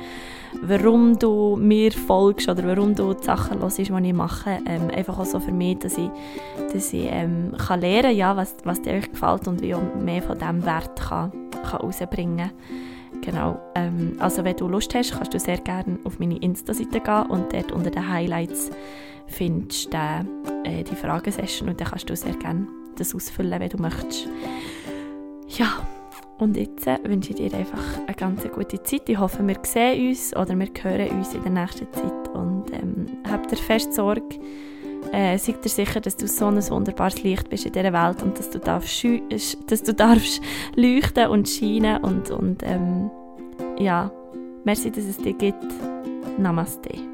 warum 0.63 1.19
du 1.19 1.57
mir 1.57 1.93
folgst 1.93 2.49
oder 2.49 2.67
warum 2.67 2.95
du 2.95 3.15
die 3.15 3.25
Sachen 3.25 3.61
hörst, 3.61 3.79
die 3.79 3.83
ich 3.83 3.91
mache. 3.91 4.59
Ähm, 4.67 4.91
einfach 4.95 5.19
auch 5.19 5.25
so 5.25 5.39
für 5.39 5.53
mich, 5.53 5.79
dass 5.79 5.97
ich, 5.97 6.11
dass 6.73 6.93
ich 6.93 7.07
ähm, 7.09 7.55
kann 7.57 7.81
lernen 7.81 8.17
ja, 8.17 8.37
was, 8.37 8.57
was 8.65 8.83
dir 8.83 9.01
gefällt 9.01 9.47
und 9.47 9.63
wie 9.63 9.71
ich 9.71 10.03
mehr 10.03 10.23
von 10.23 10.39
diesem 10.39 10.65
Wert 10.67 11.01
kann, 11.01 11.31
kann 11.63 11.81
rausbringen 11.81 12.51
kann. 12.51 13.21
Genau. 13.23 13.61
Ähm, 13.75 14.17
also 14.19 14.45
wenn 14.45 14.57
du 14.57 14.67
Lust 14.67 14.95
hast, 14.95 15.13
kannst 15.13 15.35
du 15.35 15.39
sehr 15.39 15.59
gerne 15.59 15.99
auf 16.05 16.19
meine 16.19 16.39
Insta-Seite 16.39 17.01
gehen 17.01 17.27
und 17.29 17.53
dort 17.53 17.71
unter 17.73 17.91
den 17.91 18.09
Highlights 18.09 18.71
findest 19.31 19.93
du 19.93 19.99
äh, 20.65 20.83
die 20.83 20.97
Fragesession 20.97 21.69
und 21.69 21.81
dann 21.81 21.89
kannst 21.89 22.11
du 22.11 22.17
sehr 22.17 22.35
gerne 22.35 22.67
das 22.97 23.15
ausfüllen, 23.15 23.59
wenn 23.59 23.69
du 23.69 23.79
möchtest. 23.79 24.29
Ja, 25.49 25.87
und 26.39 26.57
jetzt 26.57 26.87
äh, 26.87 26.99
wünsche 27.05 27.31
ich 27.31 27.37
dir 27.37 27.55
einfach 27.55 27.99
eine 28.07 28.15
ganz 28.15 28.43
gute 28.51 28.83
Zeit. 28.83 29.09
Ich 29.09 29.19
hoffe, 29.19 29.47
wir 29.47 29.59
sehen 29.63 30.09
uns 30.09 30.35
oder 30.37 30.59
wir 30.59 30.69
hören 30.83 31.19
uns 31.19 31.35
in 31.35 31.43
der 31.43 31.53
nächsten 31.53 31.93
Zeit 31.93 32.29
und 32.33 32.65
ähm, 32.73 33.07
habt 33.31 33.51
dir 33.51 33.57
fest 33.57 33.93
Sorge, 33.93 34.39
äh, 35.13 35.37
sei 35.39 35.53
dir 35.53 35.69
sicher, 35.69 36.01
dass 36.01 36.17
du 36.17 36.27
so 36.27 36.47
ein 36.47 36.71
wunderbares 36.71 37.23
Licht 37.23 37.49
bist 37.51 37.67
in 37.67 37.73
dieser 37.73 37.93
Welt 37.93 38.23
und 38.23 38.39
dass 38.39 38.51
du 38.51 38.59
darfst, 38.59 39.05
dass 39.67 39.83
du 39.83 39.95
darfst 39.95 40.41
leuchten 40.77 41.29
und 41.29 41.49
scheinen 41.49 42.03
und, 42.03 42.31
und 42.31 42.63
ähm, 42.65 43.11
ja, 43.79 44.11
merci, 44.65 44.91
dass 44.91 45.05
es 45.05 45.19
dir 45.19 45.35
gibt. 45.35 45.67
Namaste. 46.39 47.10